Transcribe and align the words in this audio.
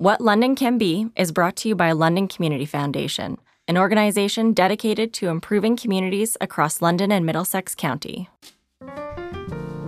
What 0.00 0.22
London 0.22 0.54
Can 0.54 0.78
Be 0.78 1.08
is 1.14 1.30
brought 1.30 1.56
to 1.56 1.68
you 1.68 1.74
by 1.74 1.92
London 1.92 2.26
Community 2.26 2.64
Foundation, 2.64 3.36
an 3.68 3.76
organization 3.76 4.54
dedicated 4.54 5.12
to 5.12 5.28
improving 5.28 5.76
communities 5.76 6.38
across 6.40 6.80
London 6.80 7.12
and 7.12 7.26
Middlesex 7.26 7.74
County. 7.74 8.26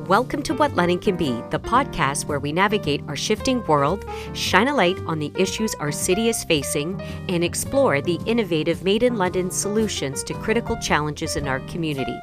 Welcome 0.09 0.43
to 0.45 0.55
What 0.55 0.75
London 0.75 0.99
Can 0.99 1.17
Be, 1.17 1.31
the 1.51 1.61
podcast 1.61 2.25
where 2.25 2.41
we 2.41 2.51
navigate 2.53 3.05
our 3.07 3.15
shifting 3.15 3.65
world, 3.67 4.05
shine 4.35 4.67
a 4.67 4.75
light 4.75 4.99
on 5.07 5.21
the 5.21 5.33
issues 5.37 5.77
our 5.77 5.93
city 5.93 6.29
is 6.29 6.43
facing, 6.43 7.01
and 7.29 7.45
explore 7.45 8.01
the 8.01 8.19
innovative 8.27 8.83
Made 8.83 9.05
in 9.05 9.17
London 9.17 9.49
solutions 9.49 10.25
to 10.25 10.35
critical 10.35 10.77
challenges 10.79 11.37
in 11.37 11.47
our 11.47 11.61
community. 11.69 12.19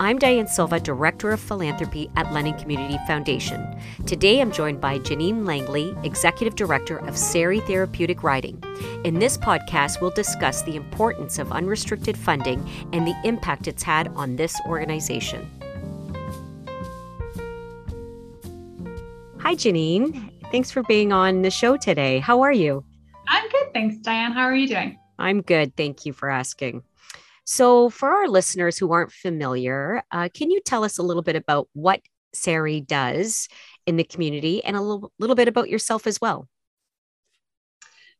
I'm 0.00 0.18
Diane 0.18 0.46
Silva, 0.46 0.78
Director 0.78 1.30
of 1.30 1.40
Philanthropy 1.40 2.10
at 2.14 2.30
London 2.30 2.58
Community 2.58 2.98
Foundation. 3.06 3.80
Today 4.04 4.42
I'm 4.42 4.52
joined 4.52 4.82
by 4.82 4.98
Janine 4.98 5.46
Langley, 5.46 5.96
Executive 6.04 6.56
Director 6.56 6.98
of 6.98 7.16
SARI 7.16 7.60
Therapeutic 7.60 8.22
Riding. 8.22 8.62
In 9.04 9.18
this 9.18 9.38
podcast, 9.38 10.02
we'll 10.02 10.10
discuss 10.10 10.60
the 10.60 10.76
importance 10.76 11.38
of 11.38 11.52
unrestricted 11.52 12.18
funding 12.18 12.68
and 12.92 13.06
the 13.06 13.16
impact 13.24 13.66
it's 13.66 13.82
had 13.82 14.08
on 14.08 14.36
this 14.36 14.60
organization. 14.66 15.50
Hi, 19.44 19.54
Janine. 19.54 20.32
Thanks 20.50 20.70
for 20.70 20.82
being 20.84 21.12
on 21.12 21.42
the 21.42 21.50
show 21.50 21.76
today. 21.76 22.18
How 22.18 22.40
are 22.40 22.50
you? 22.50 22.82
I'm 23.28 23.46
good. 23.50 23.74
Thanks, 23.74 23.98
Diane. 23.98 24.32
How 24.32 24.44
are 24.44 24.54
you 24.54 24.66
doing? 24.66 24.98
I'm 25.18 25.42
good. 25.42 25.76
Thank 25.76 26.06
you 26.06 26.14
for 26.14 26.30
asking. 26.30 26.82
So, 27.44 27.90
for 27.90 28.08
our 28.08 28.26
listeners 28.26 28.78
who 28.78 28.90
aren't 28.90 29.12
familiar, 29.12 30.02
uh, 30.10 30.30
can 30.32 30.50
you 30.50 30.62
tell 30.62 30.82
us 30.82 30.96
a 30.96 31.02
little 31.02 31.22
bit 31.22 31.36
about 31.36 31.68
what 31.74 32.00
SARI 32.32 32.80
does 32.80 33.48
in 33.84 33.96
the 33.98 34.04
community 34.04 34.64
and 34.64 34.78
a 34.78 34.80
little, 34.80 35.12
little 35.18 35.36
bit 35.36 35.46
about 35.46 35.68
yourself 35.68 36.06
as 36.06 36.18
well? 36.22 36.48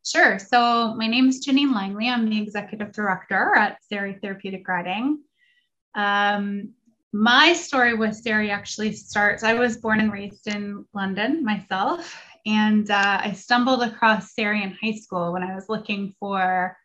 Sure. 0.05 0.39
So, 0.39 0.95
my 0.95 1.07
name 1.07 1.27
is 1.31 1.47
Janine 1.47 1.75
Langley. 1.75 2.11
I'm 2.11 2.29
the 2.29 2.43
executive 2.43 2.93
director 2.93 3.55
at 3.57 3.79
SARI 3.89 4.19
Therapeutic 4.21 4.69
Riding. 4.69 5.21
Um, 5.95 6.75
my 7.15 7.53
story 7.53 7.95
with 7.95 8.17
SARI 8.17 8.51
actually 8.51 8.93
starts. 8.93 9.45
I 9.45 9.55
was 9.55 9.77
born 9.77 10.01
and 10.01 10.13
raised 10.13 10.49
in 10.49 10.85
London 10.93 11.45
myself, 11.45 12.21
and 12.45 12.91
uh, 12.91 13.21
I 13.23 13.31
stumbled 13.31 13.85
across 13.85 14.35
SARI 14.35 14.65
in 14.65 14.77
high 14.83 14.97
school 14.99 15.33
when 15.33 15.45
I 15.45 15.55
was 15.55 15.69
looking 15.69 16.13
for 16.19 16.77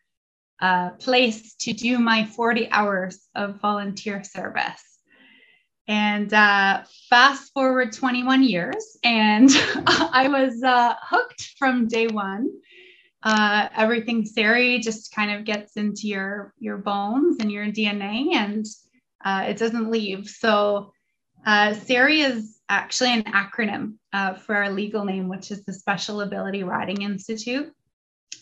a 0.60 0.90
place 1.00 1.56
to 1.56 1.72
do 1.72 1.98
my 1.98 2.26
40 2.26 2.70
hours 2.70 3.26
of 3.34 3.60
volunteer 3.60 4.22
service. 4.22 4.84
And 5.88 6.32
uh, 6.32 6.84
fast 7.08 7.52
forward 7.52 7.92
21 7.92 8.44
years, 8.44 8.98
and 9.02 9.50
I 9.86 10.28
was 10.28 10.62
uh, 10.62 10.94
hooked 11.02 11.54
from 11.58 11.88
day 11.88 12.06
one. 12.06 12.52
Uh, 13.24 13.68
everything 13.76 14.24
SARI 14.24 14.78
just 14.78 15.12
kind 15.12 15.32
of 15.32 15.44
gets 15.44 15.76
into 15.76 16.06
your 16.06 16.54
your 16.60 16.78
bones 16.78 17.38
and 17.40 17.50
your 17.50 17.66
DNA, 17.66 18.34
and 18.34 18.64
uh, 19.24 19.44
it 19.48 19.58
doesn't 19.58 19.90
leave. 19.90 20.28
So 20.28 20.92
uh, 21.46 21.74
SARI 21.74 22.20
is 22.20 22.58
actually 22.68 23.12
an 23.14 23.24
acronym 23.24 23.94
uh, 24.12 24.34
for 24.34 24.54
our 24.54 24.70
legal 24.70 25.04
name, 25.04 25.28
which 25.28 25.50
is 25.50 25.64
the 25.64 25.72
Special 25.72 26.20
Ability 26.20 26.62
Riding 26.62 27.02
Institute. 27.02 27.72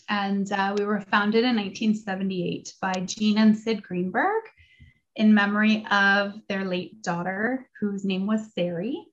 And 0.07 0.51
uh, 0.51 0.75
we 0.77 0.85
were 0.85 1.01
founded 1.01 1.43
in 1.43 1.55
1978 1.55 2.73
by 2.81 2.93
Jean 3.05 3.37
and 3.37 3.57
Sid 3.57 3.83
Greenberg 3.83 4.43
in 5.15 5.33
memory 5.33 5.85
of 5.91 6.33
their 6.47 6.65
late 6.65 7.01
daughter, 7.03 7.69
whose 7.79 8.05
name 8.05 8.25
was 8.25 8.53
Sari. 8.53 9.05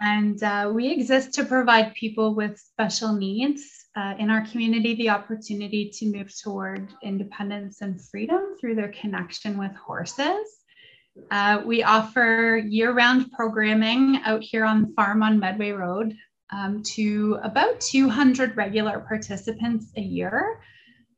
And 0.00 0.40
uh, 0.42 0.70
we 0.72 0.92
exist 0.92 1.34
to 1.34 1.44
provide 1.44 1.94
people 1.94 2.34
with 2.34 2.58
special 2.58 3.12
needs 3.14 3.64
uh, 3.96 4.14
in 4.18 4.30
our 4.30 4.46
community 4.46 4.94
the 4.94 5.10
opportunity 5.10 5.90
to 5.94 6.06
move 6.06 6.32
toward 6.40 6.88
independence 7.02 7.80
and 7.80 8.00
freedom 8.00 8.56
through 8.60 8.76
their 8.76 8.92
connection 8.92 9.58
with 9.58 9.74
horses. 9.74 10.46
Uh, 11.30 11.62
we 11.64 11.82
offer 11.82 12.62
year 12.64 12.92
round 12.92 13.30
programming 13.32 14.20
out 14.24 14.42
here 14.42 14.64
on 14.64 14.82
the 14.82 14.92
farm 14.94 15.22
on 15.22 15.38
Medway 15.38 15.70
Road 15.70 16.14
um, 16.50 16.82
to 16.82 17.38
about 17.42 17.80
200 17.80 18.56
regular 18.56 19.00
participants 19.00 19.92
a 19.96 20.00
year. 20.00 20.60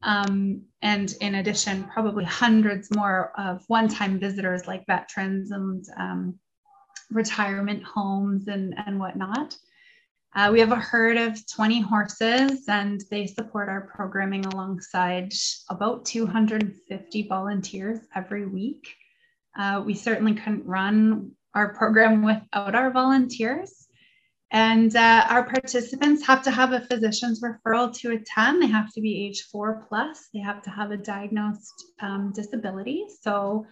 Um, 0.02 0.62
and 0.82 1.14
in 1.20 1.36
addition, 1.36 1.84
probably 1.84 2.24
hundreds 2.24 2.94
more 2.94 3.32
of 3.38 3.62
one 3.68 3.88
time 3.88 4.18
visitors 4.18 4.66
like 4.66 4.86
veterans 4.86 5.50
and 5.50 5.84
um, 5.96 6.38
retirement 7.10 7.82
homes 7.82 8.48
and, 8.48 8.74
and 8.86 8.98
whatnot. 8.98 9.56
Uh, 10.34 10.48
we 10.52 10.60
have 10.60 10.70
a 10.70 10.76
herd 10.76 11.16
of 11.16 11.44
20 11.48 11.80
horses 11.80 12.68
and 12.68 13.02
they 13.10 13.26
support 13.26 13.68
our 13.68 13.80
programming 13.80 14.46
alongside 14.46 15.32
about 15.68 16.04
250 16.04 17.26
volunteers 17.26 17.98
every 18.14 18.46
week. 18.46 18.94
Uh, 19.56 19.82
we 19.84 19.94
certainly 19.94 20.34
couldn't 20.34 20.66
run 20.66 21.32
our 21.54 21.74
program 21.74 22.22
without 22.22 22.74
our 22.74 22.90
volunteers. 22.90 23.88
And 24.52 24.94
uh, 24.96 25.26
our 25.28 25.44
participants 25.44 26.26
have 26.26 26.42
to 26.42 26.50
have 26.50 26.72
a 26.72 26.80
physician's 26.80 27.40
referral 27.40 27.94
to 27.98 28.12
attend. 28.12 28.62
They 28.62 28.66
have 28.66 28.92
to 28.94 29.00
be 29.00 29.26
age 29.26 29.42
four 29.50 29.86
plus. 29.88 30.28
They 30.34 30.40
have 30.40 30.60
to 30.62 30.70
have 30.70 30.90
a 30.90 30.96
diagnosed 30.96 31.84
um, 32.00 32.32
disability. 32.34 33.06
So, 33.22 33.66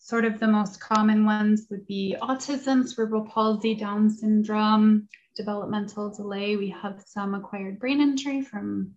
sort 0.00 0.26
of 0.26 0.38
the 0.38 0.46
most 0.46 0.80
common 0.80 1.24
ones 1.24 1.66
would 1.70 1.86
be 1.86 2.14
autism, 2.20 2.86
cerebral 2.86 3.26
palsy, 3.26 3.74
Down 3.74 4.10
syndrome, 4.10 5.08
developmental 5.34 6.10
delay. 6.14 6.56
We 6.56 6.70
have 6.70 7.02
some 7.06 7.34
acquired 7.34 7.78
brain 7.78 8.00
injury 8.00 8.42
from 8.42 8.92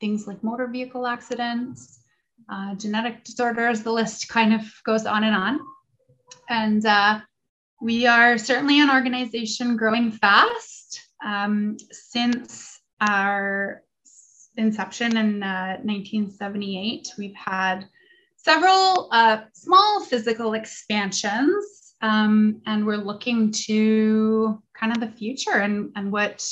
things 0.00 0.26
like 0.26 0.44
motor 0.44 0.66
vehicle 0.66 1.06
accidents, 1.06 2.03
uh, 2.48 2.74
genetic 2.74 3.24
disorders. 3.24 3.82
The 3.82 3.92
list 3.92 4.28
kind 4.28 4.54
of 4.54 4.62
goes 4.84 5.06
on 5.06 5.24
and 5.24 5.34
on. 5.34 5.60
And 6.48 6.84
uh, 6.84 7.20
we 7.80 8.06
are 8.06 8.38
certainly 8.38 8.80
an 8.80 8.90
organization 8.90 9.76
growing 9.76 10.10
fast. 10.10 11.00
Um, 11.24 11.76
since 11.90 12.80
our 13.00 13.82
inception 14.56 15.16
in 15.16 15.42
uh, 15.42 15.78
1978, 15.82 17.12
we've 17.18 17.34
had 17.34 17.88
several 18.36 19.08
uh, 19.10 19.38
small 19.52 20.04
physical 20.04 20.54
expansions, 20.54 21.94
um, 22.02 22.60
and 22.66 22.86
we're 22.86 22.96
looking 22.96 23.50
to 23.50 24.62
kind 24.78 24.92
of 24.92 25.00
the 25.00 25.16
future 25.16 25.58
and, 25.58 25.90
and 25.96 26.12
what 26.12 26.46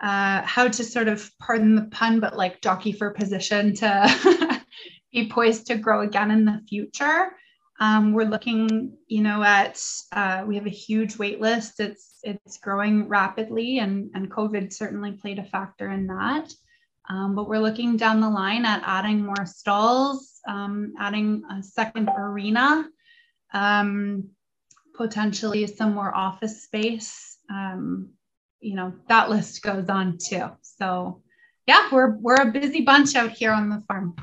uh, 0.00 0.42
how 0.42 0.68
to 0.68 0.84
sort 0.84 1.08
of 1.08 1.30
pardon 1.38 1.74
the 1.74 1.88
pun, 1.90 2.20
but 2.20 2.36
like 2.36 2.60
jockey 2.60 2.92
for 2.92 3.10
position 3.10 3.74
to 3.74 4.60
be 5.14 5.28
poised 5.28 5.66
to 5.68 5.76
grow 5.76 6.02
again 6.02 6.30
in 6.32 6.44
the 6.44 6.60
future. 6.68 7.30
Um, 7.80 8.12
we're 8.12 8.28
looking, 8.28 8.96
you 9.06 9.22
know, 9.22 9.42
at 9.42 9.80
uh, 10.12 10.44
we 10.46 10.56
have 10.56 10.66
a 10.66 10.70
huge 10.70 11.16
wait 11.16 11.40
list. 11.40 11.80
It's 11.80 12.18
it's 12.22 12.58
growing 12.58 13.08
rapidly, 13.08 13.78
and 13.78 14.10
and 14.14 14.30
COVID 14.30 14.72
certainly 14.72 15.12
played 15.12 15.38
a 15.38 15.44
factor 15.44 15.90
in 15.90 16.06
that. 16.08 16.52
Um, 17.08 17.34
but 17.34 17.48
we're 17.48 17.60
looking 17.60 17.96
down 17.96 18.20
the 18.20 18.30
line 18.30 18.64
at 18.64 18.82
adding 18.84 19.24
more 19.24 19.46
stalls, 19.46 20.40
um, 20.48 20.94
adding 20.98 21.42
a 21.50 21.62
second 21.62 22.08
arena, 22.16 22.88
um, 23.52 24.30
potentially 24.96 25.66
some 25.66 25.94
more 25.94 26.14
office 26.14 26.64
space. 26.64 27.38
Um, 27.50 28.10
you 28.60 28.74
know, 28.74 28.94
that 29.08 29.28
list 29.30 29.62
goes 29.62 29.88
on 29.90 30.16
too. 30.18 30.50
So 30.62 31.22
yeah, 31.66 31.88
we're 31.90 32.16
we're 32.16 32.34
a 32.34 32.50
busy 32.50 32.82
bunch 32.82 33.14
out 33.14 33.30
here 33.30 33.50
on 33.50 33.70
the 33.70 33.80
farm. 33.88 34.14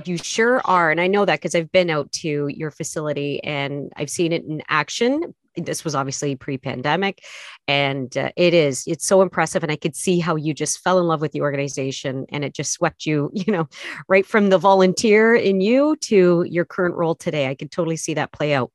you 0.06 0.16
sure 0.16 0.62
are, 0.64 0.90
and 0.90 1.00
I 1.00 1.06
know 1.06 1.26
that 1.26 1.40
because 1.40 1.54
I've 1.54 1.70
been 1.70 1.90
out 1.90 2.10
to 2.12 2.48
your 2.48 2.70
facility 2.70 3.42
and 3.44 3.92
I've 3.96 4.08
seen 4.08 4.32
it 4.32 4.44
in 4.44 4.62
action. 4.68 5.34
This 5.54 5.84
was 5.84 5.94
obviously 5.94 6.34
pre-pandemic, 6.34 7.24
and 7.68 8.16
uh, 8.16 8.30
it 8.36 8.54
is 8.54 8.84
it's 8.86 9.06
so 9.06 9.20
impressive. 9.20 9.62
And 9.62 9.70
I 9.70 9.76
could 9.76 9.94
see 9.94 10.18
how 10.18 10.34
you 10.36 10.54
just 10.54 10.78
fell 10.78 10.98
in 10.98 11.06
love 11.06 11.20
with 11.20 11.32
the 11.32 11.42
organization, 11.42 12.24
and 12.30 12.42
it 12.42 12.54
just 12.54 12.72
swept 12.72 13.04
you, 13.04 13.30
you 13.34 13.52
know, 13.52 13.68
right 14.08 14.24
from 14.24 14.48
the 14.48 14.56
volunteer 14.56 15.34
in 15.34 15.60
you 15.60 15.96
to 15.96 16.46
your 16.48 16.64
current 16.64 16.94
role 16.94 17.14
today. 17.14 17.48
I 17.48 17.54
could 17.54 17.70
totally 17.70 17.98
see 17.98 18.14
that 18.14 18.32
play 18.32 18.54
out. 18.54 18.72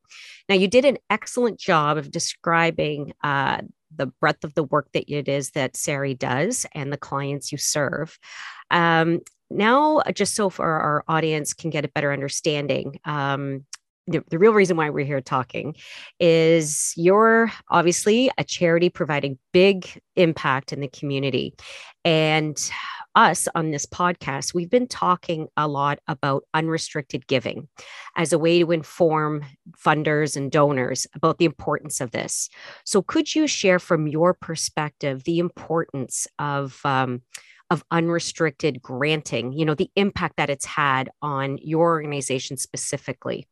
Now, 0.49 0.55
you 0.55 0.67
did 0.67 0.85
an 0.85 0.97
excellent 1.09 1.59
job 1.59 1.97
of 1.97 2.11
describing 2.11 3.13
uh, 3.23 3.61
the 3.95 4.07
breadth 4.07 4.43
of 4.43 4.53
the 4.53 4.63
work 4.63 4.89
that 4.93 5.11
it 5.11 5.27
is 5.27 5.51
that 5.51 5.77
SARI 5.77 6.13
does 6.13 6.65
and 6.73 6.91
the 6.91 6.97
clients 6.97 7.51
you 7.51 7.57
serve. 7.57 8.17
Um, 8.71 9.21
now, 9.49 9.97
uh, 9.97 10.11
just 10.11 10.35
so 10.35 10.49
for 10.49 10.65
our 10.65 11.03
audience 11.07 11.53
can 11.53 11.69
get 11.69 11.85
a 11.85 11.89
better 11.89 12.11
understanding, 12.11 12.99
um, 13.05 13.65
the, 14.07 14.23
the, 14.29 14.39
real 14.39 14.53
reason 14.53 14.77
why 14.77 14.89
we're 14.89 15.05
here 15.05 15.21
talking 15.21 15.75
is 16.19 16.93
you're 16.95 17.51
obviously 17.69 18.31
a 18.37 18.43
charity 18.43 18.89
providing 18.89 19.37
big 19.51 20.01
impact 20.15 20.71
in 20.71 20.79
the 20.79 20.87
community. 20.87 21.53
And 22.05 22.57
us 23.17 23.47
on 23.55 23.71
this 23.71 23.87
podcast, 23.87 24.53
we've 24.53 24.69
been 24.69 24.87
talking 24.87 25.47
a 25.57 25.67
lot 25.67 25.99
about 26.07 26.43
unrestricted 26.53 27.25
giving 27.25 27.67
as 28.15 28.31
a 28.31 28.37
way 28.37 28.59
to 28.59 28.71
inform 28.71 29.43
funders 29.75 30.37
and 30.37 30.51
donors 30.51 31.07
about 31.15 31.39
the 31.39 31.45
importance 31.45 31.99
of 31.99 32.11
this. 32.11 32.47
So, 32.85 33.01
could 33.01 33.33
you 33.33 33.47
share 33.47 33.79
from 33.79 34.07
your 34.07 34.35
perspective 34.35 35.23
the 35.23 35.39
importance 35.39 36.27
of 36.37 36.79
um, 36.85 37.23
of 37.71 37.83
unrestricted 37.91 38.81
granting, 38.81 39.51
you 39.51 39.65
know, 39.65 39.75
the 39.75 39.91
impact 39.95 40.37
that 40.37 40.51
it's 40.51 40.65
had 40.65 41.09
on 41.21 41.57
your 41.57 41.87
organization 41.87 42.55
specifically? 42.55 43.47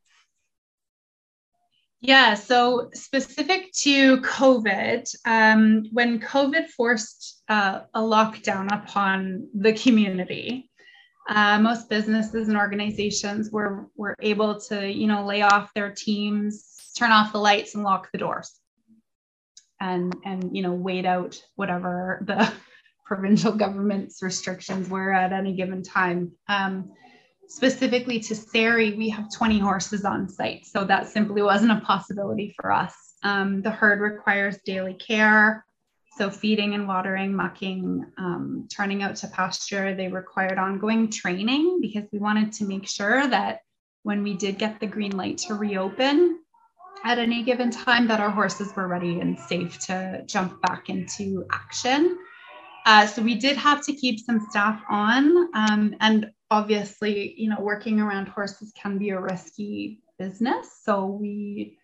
Yeah, 2.06 2.36
so 2.36 2.92
specific 2.94 3.72
to 3.80 4.18
COVID, 4.18 5.12
um, 5.25 5.86
when 5.92 6.19
COVID 6.19 6.68
forced 6.68 7.42
uh, 7.50 7.80
a 7.96 8.00
lockdown 8.00 8.72
upon 8.72 9.50
the 9.56 9.74
community, 9.74 10.69
uh, 11.28 11.57
most 11.57 11.90
businesses 11.90 12.48
and 12.48 12.57
organizations 12.57 13.50
were 13.50 13.88
were 13.96 14.16
able 14.22 14.60
to, 14.68 14.88
you 14.88 15.07
know, 15.07 15.25
lay 15.25 15.42
off 15.42 15.72
their 15.74 15.90
teams, 15.90 16.92
turn 16.96 17.12
off 17.12 17.31
the 17.31 17.40
lights, 17.40 17.74
and 17.74 17.84
lock 17.84 18.12
the 18.12 18.19
doors, 18.19 18.51
and 19.81 20.16
and 20.25 20.56
you 20.56 20.62
know, 20.62 20.74
wait 20.74 21.08
out 21.08 21.42
whatever 21.56 22.24
the 22.28 22.54
provincial 23.08 23.51
government's 23.51 24.22
restrictions 24.22 24.90
were 24.90 25.12
at 25.12 25.34
any 25.34 25.56
given 25.56 25.81
time. 25.81 26.34
Um, 26.48 26.92
specifically 27.48 28.20
to 28.20 28.36
Sari, 28.36 28.94
we 28.96 29.10
have 29.10 29.32
20 29.32 29.60
horses 29.60 30.06
on 30.06 30.28
site. 30.28 30.66
So 30.66 30.84
that 30.86 31.08
simply 31.08 31.42
wasn't 31.42 31.72
a 31.72 31.82
possibility 31.82 32.54
for 32.60 32.72
us. 32.72 32.94
Um, 33.24 33.62
the 33.62 33.72
herd 33.72 34.00
requires 34.00 34.58
daily 34.66 34.94
care. 34.94 35.66
So 36.18 36.30
feeding 36.30 36.74
and 36.74 36.88
watering, 36.88 37.36
mucking, 37.36 38.06
um, 38.18 38.68
turning 38.74 39.04
out 39.04 39.18
to 39.18 39.28
pasture, 39.28 39.94
they 39.96 40.08
required 40.08 40.58
ongoing 40.58 41.10
training 41.10 41.80
because 41.82 42.06
we 42.12 42.20
wanted 42.20 42.54
to 42.54 42.66
make 42.66 42.88
sure 42.88 43.28
that 43.28 43.60
when 44.04 44.24
we 44.24 44.34
did 44.34 44.58
get 44.58 44.80
the 44.80 44.88
green 44.88 45.18
light 45.18 45.40
to 45.40 45.56
reopen 45.56 46.40
at 47.04 47.20
any 47.20 47.44
given 47.44 47.70
time 47.70 48.08
that 48.08 48.20
our 48.20 48.30
horses 48.30 48.74
were 48.76 48.88
ready 48.88 49.20
and 49.20 49.38
safe 49.38 49.78
to 49.80 50.24
jump 50.26 50.62
back 50.62 50.90
into 50.90 51.46
action. 51.52 52.18
Uh, 52.86 53.06
so 53.06 53.22
we 53.22 53.36
did 53.36 53.58
have 53.58 53.84
to 53.84 53.94
keep 53.94 54.20
some 54.20 54.40
staff 54.50 54.82
on 54.90 55.50
um, 55.54 55.96
and 56.00 56.32
obviously, 56.52 57.34
you 57.38 57.50
know, 57.50 57.60
working 57.60 58.00
around 58.00 58.28
horses 58.28 58.72
can 58.76 58.98
be 58.98 59.10
a 59.10 59.20
risky 59.20 60.02
business. 60.18 60.82
So 60.84 61.06
we 61.06 61.78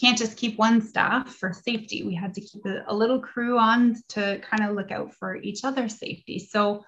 can't 0.00 0.18
just 0.18 0.36
keep 0.36 0.58
one 0.58 0.80
staff 0.80 1.34
for 1.34 1.52
safety. 1.52 2.02
We 2.02 2.14
had 2.14 2.34
to 2.34 2.40
keep 2.40 2.64
a, 2.66 2.84
a 2.86 2.94
little 2.94 3.20
crew 3.20 3.58
on 3.58 3.96
to 4.10 4.40
kind 4.40 4.68
of 4.68 4.76
look 4.76 4.90
out 4.90 5.14
for 5.14 5.36
each 5.36 5.64
other's 5.64 5.98
safety. 5.98 6.38
So 6.38 6.84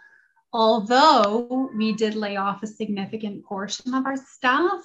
although 0.52 1.70
we 1.76 1.92
did 1.92 2.14
lay 2.14 2.36
off 2.36 2.62
a 2.62 2.66
significant 2.66 3.44
portion 3.44 3.94
of 3.94 4.06
our 4.06 4.16
staff, 4.16 4.80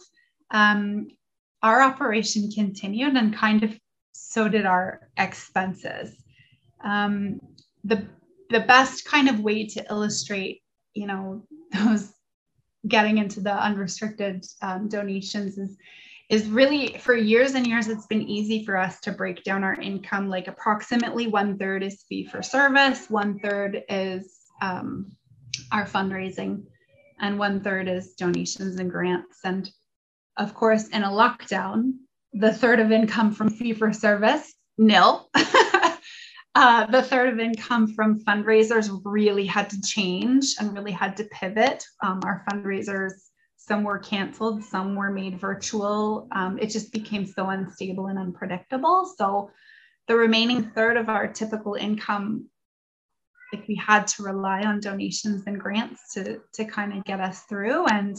um, 0.51 1.07
our 1.61 1.81
operation 1.81 2.49
continued 2.51 3.15
and 3.15 3.35
kind 3.35 3.63
of 3.63 3.77
so 4.11 4.47
did 4.47 4.65
our 4.65 5.09
expenses. 5.17 6.15
Um, 6.83 7.39
the 7.83 8.07
the 8.49 8.61
best 8.61 9.05
kind 9.05 9.29
of 9.29 9.41
way 9.41 9.67
to 9.67 9.85
illustrate, 9.89 10.63
you 10.93 11.07
know, 11.07 11.43
those 11.73 12.11
getting 12.87 13.17
into 13.17 13.41
the 13.41 13.53
unrestricted 13.53 14.45
um, 14.61 14.87
donations 14.87 15.57
is 15.57 15.77
is 16.29 16.47
really 16.47 16.95
for 16.99 17.15
years 17.15 17.55
and 17.55 17.65
years 17.65 17.87
it's 17.87 18.05
been 18.05 18.21
easy 18.21 18.63
for 18.63 18.77
us 18.77 18.99
to 19.01 19.11
break 19.11 19.43
down 19.43 19.63
our 19.63 19.73
income. 19.75 20.29
Like 20.29 20.47
approximately 20.47 21.27
one 21.27 21.57
third 21.57 21.83
is 21.83 22.03
fee 22.07 22.25
for 22.25 22.43
service 22.43 23.09
one 23.09 23.39
third 23.39 23.83
is 23.89 24.37
um, 24.61 25.11
our 25.71 25.85
fundraising 25.85 26.63
and 27.19 27.39
one 27.39 27.61
third 27.61 27.87
is 27.87 28.13
donations 28.13 28.79
and 28.79 28.91
grants. 28.91 29.39
And 29.43 29.69
of 30.37 30.53
course 30.53 30.87
in 30.89 31.03
a 31.03 31.09
lockdown 31.09 31.93
the 32.33 32.53
third 32.53 32.79
of 32.79 32.91
income 32.91 33.31
from 33.31 33.49
fee 33.49 33.73
for 33.73 33.91
service 33.91 34.53
nil 34.77 35.29
Uh, 36.55 36.85
the 36.87 37.03
third 37.03 37.31
of 37.31 37.39
income 37.39 37.93
from 37.93 38.19
fundraisers 38.21 38.89
really 39.05 39.45
had 39.45 39.69
to 39.69 39.79
change 39.81 40.55
and 40.59 40.73
really 40.73 40.91
had 40.91 41.15
to 41.15 41.23
pivot. 41.25 41.83
Um, 42.01 42.21
our 42.25 42.43
fundraisers, 42.49 43.11
some 43.55 43.83
were 43.83 43.99
canceled, 43.99 44.63
some 44.63 44.95
were 44.95 45.11
made 45.11 45.39
virtual. 45.39 46.27
Um, 46.31 46.57
it 46.59 46.67
just 46.67 46.91
became 46.91 47.25
so 47.25 47.49
unstable 47.49 48.07
and 48.07 48.17
unpredictable. 48.17 49.13
So 49.17 49.51
the 50.07 50.15
remaining 50.15 50.71
third 50.71 50.97
of 50.97 51.07
our 51.07 51.27
typical 51.27 51.75
income, 51.75 52.49
like 53.53 53.67
we 53.67 53.75
had 53.75 54.07
to 54.07 54.23
rely 54.23 54.63
on 54.63 54.79
donations 54.79 55.43
and 55.45 55.59
grants 55.59 56.13
to, 56.15 56.41
to 56.55 56.65
kind 56.65 56.97
of 56.97 57.05
get 57.05 57.19
us 57.19 57.43
through. 57.43 57.85
And, 57.85 58.17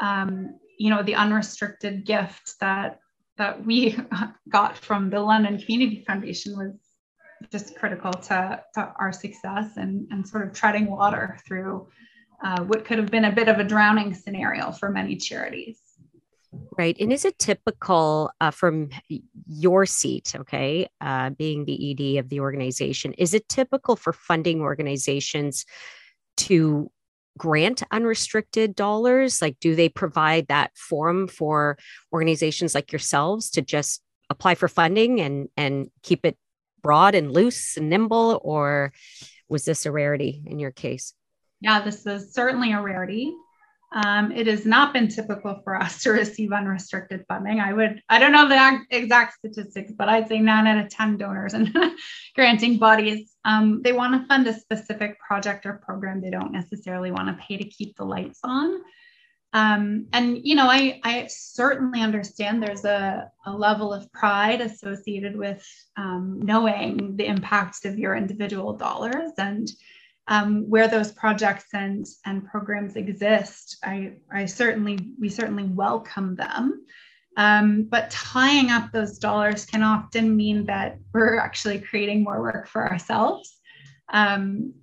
um, 0.00 0.58
you 0.78 0.90
know, 0.90 1.04
the 1.04 1.14
unrestricted 1.14 2.04
gift 2.04 2.54
that 2.60 2.98
that 3.38 3.64
we 3.64 3.96
got 4.48 4.76
from 4.76 5.10
the 5.10 5.20
London 5.20 5.58
Community 5.58 6.04
Foundation 6.06 6.56
was 6.56 6.74
just 7.50 7.76
critical 7.76 8.12
to, 8.12 8.62
to 8.74 8.92
our 8.98 9.12
success 9.12 9.76
and, 9.76 10.06
and 10.10 10.26
sort 10.26 10.46
of 10.46 10.52
treading 10.52 10.90
water 10.90 11.38
through 11.46 11.88
uh, 12.42 12.62
what 12.64 12.84
could 12.84 12.98
have 12.98 13.10
been 13.10 13.26
a 13.26 13.32
bit 13.32 13.48
of 13.48 13.58
a 13.58 13.64
drowning 13.64 14.14
scenario 14.14 14.72
for 14.72 14.90
many 14.90 15.16
charities. 15.16 15.78
Right. 16.76 16.96
And 17.00 17.12
is 17.12 17.24
it 17.24 17.38
typical 17.38 18.30
uh, 18.40 18.50
from 18.50 18.90
your 19.46 19.86
seat, 19.86 20.34
okay, 20.36 20.88
uh, 21.00 21.30
being 21.30 21.64
the 21.64 21.92
ED 21.92 22.18
of 22.18 22.28
the 22.28 22.40
organization, 22.40 23.14
is 23.14 23.32
it 23.32 23.48
typical 23.48 23.96
for 23.96 24.12
funding 24.12 24.60
organizations 24.60 25.64
to 26.38 26.90
grant 27.38 27.82
unrestricted 27.90 28.74
dollars? 28.74 29.40
Like, 29.40 29.58
do 29.60 29.74
they 29.74 29.88
provide 29.88 30.48
that 30.48 30.76
forum 30.76 31.26
for 31.26 31.78
organizations 32.12 32.74
like 32.74 32.92
yourselves 32.92 33.50
to 33.50 33.62
just 33.62 34.02
apply 34.28 34.54
for 34.54 34.68
funding 34.68 35.20
and, 35.20 35.48
and 35.56 35.90
keep 36.02 36.26
it 36.26 36.36
broad 36.82 37.14
and 37.14 37.32
loose 37.32 37.76
and 37.76 37.88
nimble, 37.88 38.40
or 38.42 38.92
was 39.48 39.64
this 39.64 39.86
a 39.86 39.92
rarity 39.92 40.42
in 40.46 40.58
your 40.58 40.70
case? 40.70 41.14
Yeah, 41.60 41.80
this 41.80 42.06
is 42.06 42.34
certainly 42.34 42.72
a 42.72 42.80
rarity. 42.80 43.32
Um, 43.94 44.32
it 44.32 44.46
has 44.46 44.64
not 44.64 44.94
been 44.94 45.08
typical 45.08 45.60
for 45.64 45.76
us 45.76 46.02
to 46.02 46.10
receive 46.10 46.52
unrestricted 46.52 47.24
funding. 47.28 47.60
I 47.60 47.72
would, 47.72 48.02
I 48.08 48.18
don't 48.18 48.32
know 48.32 48.48
the 48.48 48.80
exact 48.90 49.34
statistics, 49.34 49.92
but 49.92 50.08
I'd 50.08 50.28
say 50.28 50.38
nine 50.38 50.66
out 50.66 50.84
of 50.84 50.90
10 50.90 51.18
donors 51.18 51.52
and 51.54 51.76
granting 52.34 52.78
bodies, 52.78 53.34
um, 53.44 53.82
they 53.82 53.92
want 53.92 54.20
to 54.20 54.26
fund 54.26 54.46
a 54.46 54.54
specific 54.58 55.18
project 55.20 55.66
or 55.66 55.74
program. 55.74 56.22
They 56.22 56.30
don't 56.30 56.52
necessarily 56.52 57.10
want 57.10 57.28
to 57.28 57.44
pay 57.44 57.58
to 57.58 57.64
keep 57.64 57.96
the 57.96 58.04
lights 58.04 58.40
on. 58.42 58.80
Um, 59.54 60.06
and 60.12 60.38
you 60.42 60.54
know, 60.54 60.66
I, 60.66 61.00
I 61.04 61.26
certainly 61.28 62.00
understand 62.00 62.62
there's 62.62 62.84
a, 62.84 63.30
a 63.44 63.52
level 63.52 63.92
of 63.92 64.10
pride 64.12 64.60
associated 64.60 65.36
with 65.36 65.66
um, 65.96 66.40
knowing 66.42 67.16
the 67.16 67.26
impact 67.26 67.84
of 67.84 67.98
your 67.98 68.14
individual 68.14 68.72
dollars 68.72 69.32
and 69.36 69.70
um, 70.28 70.68
where 70.70 70.88
those 70.88 71.12
projects 71.12 71.66
and, 71.74 72.06
and 72.24 72.46
programs 72.46 72.96
exist. 72.96 73.76
I, 73.84 74.14
I 74.32 74.46
certainly, 74.46 74.98
we 75.20 75.28
certainly 75.28 75.64
welcome 75.64 76.36
them. 76.36 76.86
Um, 77.36 77.84
but 77.84 78.10
tying 78.10 78.70
up 78.70 78.92
those 78.92 79.18
dollars 79.18 79.64
can 79.64 79.82
often 79.82 80.36
mean 80.36 80.66
that 80.66 80.98
we're 81.12 81.38
actually 81.38 81.80
creating 81.80 82.22
more 82.22 82.40
work 82.40 82.68
for 82.68 82.90
ourselves. 82.90 83.58
Um, 84.12 84.74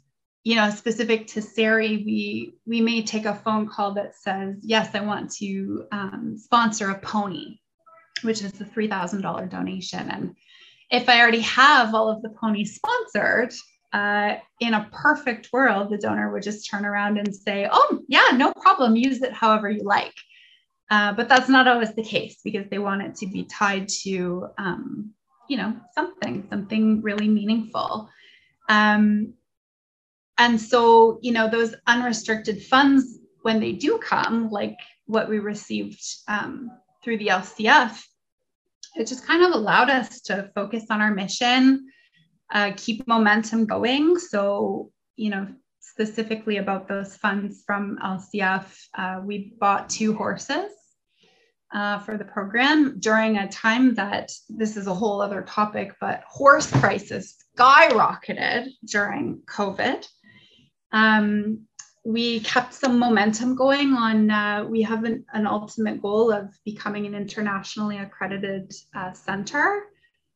you 0.50 0.56
know, 0.56 0.72
specific 0.72 1.28
to 1.28 1.44
Sari, 1.44 1.98
we 1.98 2.56
we 2.66 2.82
may 2.82 3.04
take 3.04 3.26
a 3.26 3.36
phone 3.36 3.68
call 3.68 3.94
that 3.94 4.16
says, 4.16 4.56
"Yes, 4.64 4.96
I 4.96 5.02
want 5.02 5.32
to 5.34 5.86
um, 5.92 6.38
sponsor 6.40 6.90
a 6.90 6.98
pony," 6.98 7.60
which 8.24 8.42
is 8.42 8.60
a 8.60 8.66
three 8.66 8.88
thousand 8.88 9.22
dollar 9.22 9.46
donation. 9.46 10.10
And 10.10 10.36
if 10.90 11.08
I 11.08 11.22
already 11.22 11.42
have 11.42 11.94
all 11.94 12.10
of 12.10 12.24
the 12.24 12.32
ponies 12.32 12.74
sponsored, 12.74 13.54
uh, 13.94 14.38
in 14.60 14.74
a 14.74 14.90
perfect 14.92 15.50
world, 15.54 15.92
the 15.92 16.00
donor 16.00 16.34
would 16.34 16.42
just 16.42 16.68
turn 16.68 16.84
around 16.84 17.20
and 17.20 17.36
say, 17.36 17.70
"Oh, 17.72 18.00
yeah, 18.08 18.30
no 18.34 18.52
problem. 18.54 18.96
Use 18.96 19.22
it 19.22 19.34
however 19.34 19.70
you 19.70 19.84
like." 19.84 20.16
Uh, 20.90 21.14
but 21.14 21.30
that's 21.30 21.48
not 21.48 21.68
always 21.68 21.94
the 21.94 22.02
case 22.04 22.40
because 22.44 22.68
they 22.72 22.80
want 22.80 23.04
it 23.04 23.14
to 23.18 23.28
be 23.28 23.44
tied 23.44 23.88
to, 23.88 24.48
um, 24.58 25.12
you 25.48 25.58
know, 25.58 25.76
something, 25.94 26.48
something 26.50 27.04
really 27.04 27.28
meaningful. 27.28 28.10
Um, 28.68 29.36
and 30.40 30.60
so, 30.60 31.20
you 31.22 31.34
know, 31.34 31.50
those 31.50 31.76
unrestricted 31.86 32.64
funds, 32.64 33.20
when 33.42 33.60
they 33.60 33.74
do 33.74 33.98
come, 33.98 34.50
like 34.50 34.78
what 35.06 35.30
we 35.30 35.40
received 35.40 36.02
um, 36.30 36.72
through 37.04 37.18
the 37.18 37.28
LCF, 37.28 38.02
it 38.96 39.06
just 39.06 39.28
kind 39.28 39.44
of 39.44 39.52
allowed 39.52 39.90
us 39.90 40.22
to 40.22 40.50
focus 40.56 40.86
on 40.90 41.02
our 41.02 41.12
mission, 41.12 41.88
uh, 42.54 42.72
keep 42.78 43.06
momentum 43.06 43.66
going. 43.66 44.18
So, 44.18 44.92
you 45.18 45.30
know, 45.30 45.48
specifically 45.82 46.58
about 46.58 46.88
those 46.88 47.18
funds 47.18 47.64
from 47.66 47.98
LCF, 48.02 48.64
uh, 48.98 49.22
we 49.24 49.54
bought 49.60 49.90
two 49.90 50.16
horses 50.16 50.72
uh, 51.74 52.00
for 52.00 52.18
the 52.18 52.24
program 52.24 52.98
during 53.00 53.38
a 53.38 53.50
time 53.50 53.94
that 53.96 54.32
this 54.48 54.78
is 54.78 54.88
a 54.88 54.94
whole 54.94 55.22
other 55.22 55.42
topic, 55.42 55.96
but 56.00 56.24
horse 56.28 56.72
prices 56.72 57.36
skyrocketed 57.58 58.70
during 58.86 59.42
COVID. 59.46 60.08
Um, 60.92 61.66
we 62.04 62.40
kept 62.40 62.74
some 62.74 62.98
momentum 62.98 63.56
going 63.56 63.94
on. 63.94 64.32
Uh, 64.32 64.66
we 64.68 64.82
have 64.82 65.04
an, 65.04 65.26
an, 65.34 65.46
ultimate 65.46 66.02
goal 66.02 66.32
of 66.32 66.50
becoming 66.66 67.06
an 67.06 67.14
internationally 67.14 67.98
accredited 67.98 68.74
uh, 68.96 69.12
center, 69.12 69.84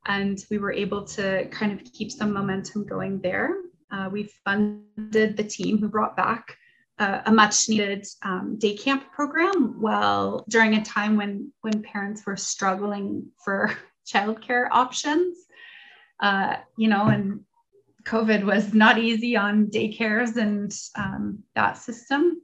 and 0.05 0.43
we 0.51 0.57
were 0.57 0.73
able 0.73 1.05
to 1.05 1.47
kind 1.49 1.71
of 1.71 1.83
keep 1.93 2.11
some 2.11 2.33
momentum 2.33 2.85
going 2.85 3.21
there. 3.21 3.55
Uh, 3.91 4.09
we 4.11 4.29
funded 4.43 5.37
the 5.37 5.43
team 5.43 5.77
who 5.77 5.87
brought 5.87 6.17
back 6.17 6.57
uh, 6.99 7.21
a 7.25 7.31
much 7.31 7.69
needed 7.69 8.05
um, 8.23 8.55
day 8.57 8.75
camp 8.75 9.11
program 9.11 9.81
well 9.81 10.45
during 10.49 10.75
a 10.75 10.83
time 10.83 11.17
when 11.17 11.51
when 11.61 11.81
parents 11.81 12.25
were 12.25 12.37
struggling 12.37 13.25
for 13.43 13.75
childcare 14.07 14.67
options 14.71 15.37
uh, 16.19 16.57
you 16.77 16.87
know 16.87 17.07
and 17.07 17.41
covid 18.03 18.43
was 18.43 18.73
not 18.73 18.97
easy 18.97 19.35
on 19.35 19.67
daycares 19.67 20.37
and 20.37 20.73
um, 20.95 21.43
that 21.55 21.77
system. 21.77 22.41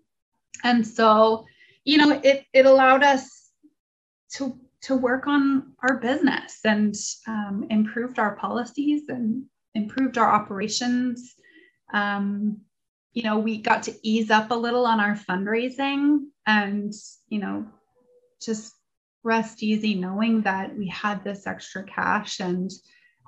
And 0.63 0.85
so 0.85 1.45
you 1.83 1.97
know 1.97 2.19
it 2.23 2.45
it 2.53 2.65
allowed 2.65 3.03
us 3.03 3.49
to 4.33 4.59
to 4.81 4.95
work 4.95 5.27
on 5.27 5.73
our 5.83 5.97
business 5.97 6.59
and 6.63 6.95
um, 7.27 7.65
improved 7.69 8.17
our 8.17 8.35
policies 8.35 9.09
and 9.09 9.43
improved 9.75 10.17
our 10.17 10.29
operations. 10.29 11.35
Um, 11.93 12.61
you 13.13 13.23
know, 13.23 13.39
we 13.39 13.61
got 13.61 13.83
to 13.83 14.07
ease 14.07 14.29
up 14.29 14.51
a 14.51 14.55
little 14.55 14.85
on 14.85 14.99
our 14.99 15.15
fundraising 15.15 16.27
and, 16.45 16.93
you 17.27 17.39
know, 17.39 17.65
just 18.41 18.73
rest 19.23 19.63
easy 19.63 19.95
knowing 19.95 20.41
that 20.43 20.77
we 20.77 20.87
had 20.87 21.23
this 21.23 21.45
extra 21.45 21.83
cash 21.83 22.39
and 22.39 22.71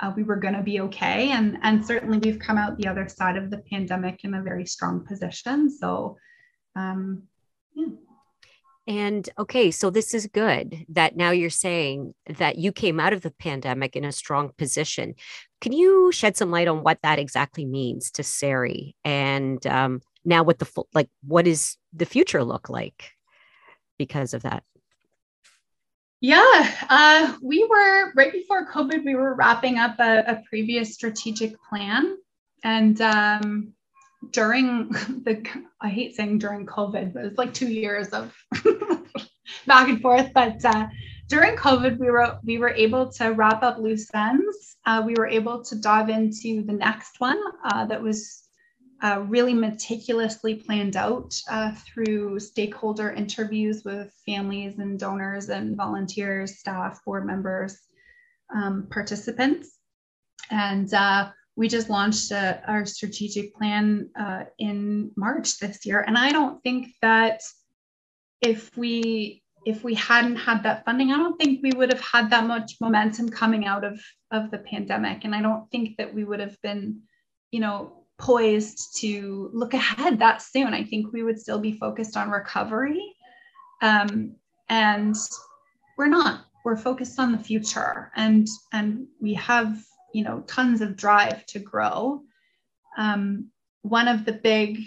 uh, 0.02 0.12
we 0.16 0.24
were 0.24 0.36
going 0.36 0.56
to 0.56 0.64
be 0.64 0.82
okay. 0.82 1.32
And, 1.32 1.58
and 1.62 1.86
certainly 1.86 2.18
we've 2.18 2.40
come 2.40 2.58
out 2.58 2.78
the 2.78 2.88
other 2.88 3.08
side 3.08 3.38
of 3.38 3.50
the 3.50 3.60
pandemic 3.70 4.24
in 4.24 4.34
a 4.34 4.42
very 4.42 4.66
strong 4.66 5.06
position. 5.06 5.70
So, 5.70 6.18
um, 6.76 7.24
yeah. 7.76 7.88
And 8.88 9.30
okay, 9.38 9.70
so 9.70 9.92
this 9.92 10.14
is 10.14 10.26
good 10.28 10.86
that 10.90 11.16
now 11.16 11.30
you're 11.30 11.52
saying 11.52 12.16
that 12.38 12.58
you 12.58 12.72
came 12.72 13.00
out 13.00 13.14
of 13.14 13.22
the 13.22 13.32
pandemic 13.32 13.96
in 13.96 14.04
a 14.04 14.12
strong 14.12 14.52
position. 14.58 15.14
Can 15.62 15.72
you 15.72 16.12
shed 16.12 16.36
some 16.36 16.50
light 16.50 16.68
on 16.68 16.82
what 16.82 16.98
that 17.04 17.20
exactly 17.20 17.66
means 17.66 18.10
to 18.12 18.24
SARI 18.24 18.96
and 19.06 19.66
um, 19.68 20.02
now 20.26 20.42
what 20.42 20.58
the 20.58 20.84
like 20.96 21.10
what 21.26 21.46
is 21.46 21.78
the 21.94 22.08
future 22.08 22.44
look 22.44 22.70
like 22.70 23.12
because 24.00 24.34
of 24.34 24.42
that? 24.42 24.64
Yeah, 26.22 26.72
uh, 26.88 27.36
we 27.42 27.66
were 27.66 28.14
right 28.14 28.32
before 28.32 28.68
COVID. 28.72 29.04
We 29.04 29.16
were 29.16 29.34
wrapping 29.34 29.80
up 29.80 29.96
a, 30.00 30.20
a 30.28 30.44
previous 30.48 30.94
strategic 30.94 31.56
plan, 31.68 32.16
and 32.64 33.02
um, 33.02 33.74
during 34.30 34.90
the 35.26 35.44
I 35.82 35.90
hate 35.90 36.16
saying 36.16 36.38
during 36.38 36.68
COVID, 36.68 37.14
but 37.14 37.26
it's 37.26 37.40
like 37.40 37.56
two 37.56 37.70
years 37.70 38.10
of 38.10 38.36
back 39.66 39.90
and 39.90 40.00
forth. 40.00 40.32
But 40.32 40.64
uh, 40.64 40.88
during 41.28 41.56
COVID, 41.56 41.98
we 41.98 42.12
were 42.12 42.38
we 42.44 42.60
were 42.60 42.70
able 42.70 43.12
to 43.14 43.30
wrap 43.30 43.64
up 43.64 43.80
loose 43.80 44.08
ends. 44.14 44.78
Uh, 44.86 45.02
we 45.04 45.16
were 45.18 45.28
able 45.28 45.64
to 45.64 45.76
dive 45.82 46.10
into 46.10 46.62
the 46.64 46.74
next 46.74 47.20
one 47.20 47.42
uh, 47.66 47.86
that 47.86 48.00
was 48.00 48.41
uh, 49.02 49.24
really 49.28 49.54
meticulously 49.54 50.56
planned 50.56 50.96
out 50.96 51.40
uh, 51.50 51.72
through 51.72 52.40
stakeholder 52.40 53.12
interviews 53.12 53.84
with 53.84 54.14
families 54.26 54.78
and 54.80 55.00
donors 55.00 55.50
and 55.50 55.76
volunteers, 55.76 56.60
staff, 56.60 57.04
board 57.06 57.26
members, 57.26 57.78
um, 58.54 58.88
participants, 58.92 59.80
and 60.52 60.94
uh, 60.94 61.30
we 61.56 61.68
just 61.68 61.90
launched 61.90 62.32
a, 62.32 62.62
our 62.68 62.86
strategic 62.86 63.56
plan 63.56 64.10
uh, 64.20 64.44
in 64.60 65.12
March 65.16 65.60
this 65.60 65.86
year. 65.86 66.02
And 66.02 66.18
I 66.18 66.32
don't 66.32 66.62
think 66.64 66.90
that 67.02 67.42
if 68.42 68.76
we 68.78 69.44
if 69.64 69.84
we 69.84 69.94
hadn't 69.94 70.38
had 70.38 70.64
that 70.64 70.84
funding, 70.86 71.12
I 71.12 71.18
don't 71.18 71.40
think 71.40 71.62
we 71.62 71.72
would 71.72 71.94
have 71.94 72.02
had 72.02 72.32
that 72.32 72.48
much 72.48 72.78
momentum 72.82 73.30
coming 73.30 73.66
out 73.66 73.84
of 73.84 74.02
of 74.32 74.50
the 74.50 74.58
pandemic. 74.58 75.24
And 75.24 75.36
I 75.36 75.42
don't 75.42 75.70
think 75.72 75.98
that 75.98 76.14
we 76.14 76.24
would 76.24 76.40
have 76.40 76.60
been, 76.62 77.02
you 77.52 77.60
know, 77.60 78.01
poised 78.22 78.98
to 79.00 79.50
look 79.54 79.74
ahead 79.82 80.20
that 80.20 80.42
soon. 80.42 80.74
I 80.74 80.84
think 80.84 81.12
we 81.12 81.24
would 81.24 81.40
still 81.40 81.60
be 81.60 81.74
focused 81.74 82.16
on 82.16 82.30
recovery. 82.30 83.02
Um, 83.82 84.36
and 84.70 85.16
we're 85.98 86.08
not. 86.08 86.46
We're 86.64 86.78
focused 86.78 87.20
on 87.20 87.32
the 87.32 87.38
future. 87.38 88.12
And 88.16 88.48
and 88.72 89.08
we 89.20 89.34
have 89.34 89.84
you 90.14 90.24
know 90.24 90.42
tons 90.48 90.82
of 90.82 90.96
drive 90.96 91.46
to 91.48 91.60
grow 91.60 92.22
um, 92.98 93.50
one 93.82 94.08
of 94.08 94.26
the 94.26 94.34
big 94.34 94.80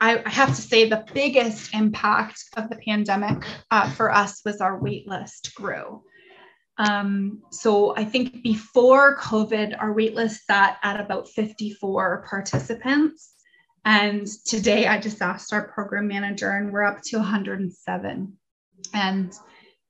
I, 0.00 0.22
I, 0.26 0.28
have 0.28 0.54
to 0.54 0.60
say 0.60 0.88
the 0.88 1.06
biggest 1.14 1.72
impact 1.72 2.42
of 2.56 2.68
the 2.68 2.76
pandemic 2.76 3.44
uh, 3.70 3.88
for 3.90 4.12
us 4.12 4.42
was 4.44 4.60
our 4.60 4.78
wait 4.78 5.08
list 5.08 5.54
grew 5.54 6.02
um, 6.78 7.42
so 7.50 7.96
i 7.96 8.04
think 8.04 8.42
before 8.42 9.16
covid 9.18 9.76
our 9.80 9.94
waitlist 9.94 10.38
sat 10.46 10.78
at 10.82 11.00
about 11.00 11.28
54 11.28 12.26
participants. 12.28 13.32
And 13.86 14.26
today 14.46 14.86
i 14.86 14.98
just 14.98 15.20
asked 15.20 15.52
our 15.52 15.68
program 15.68 16.08
manager 16.08 16.50
and 16.50 16.72
we're 16.72 16.84
up 16.84 17.02
to 17.06 17.18
107 17.18 18.32
and 18.94 19.32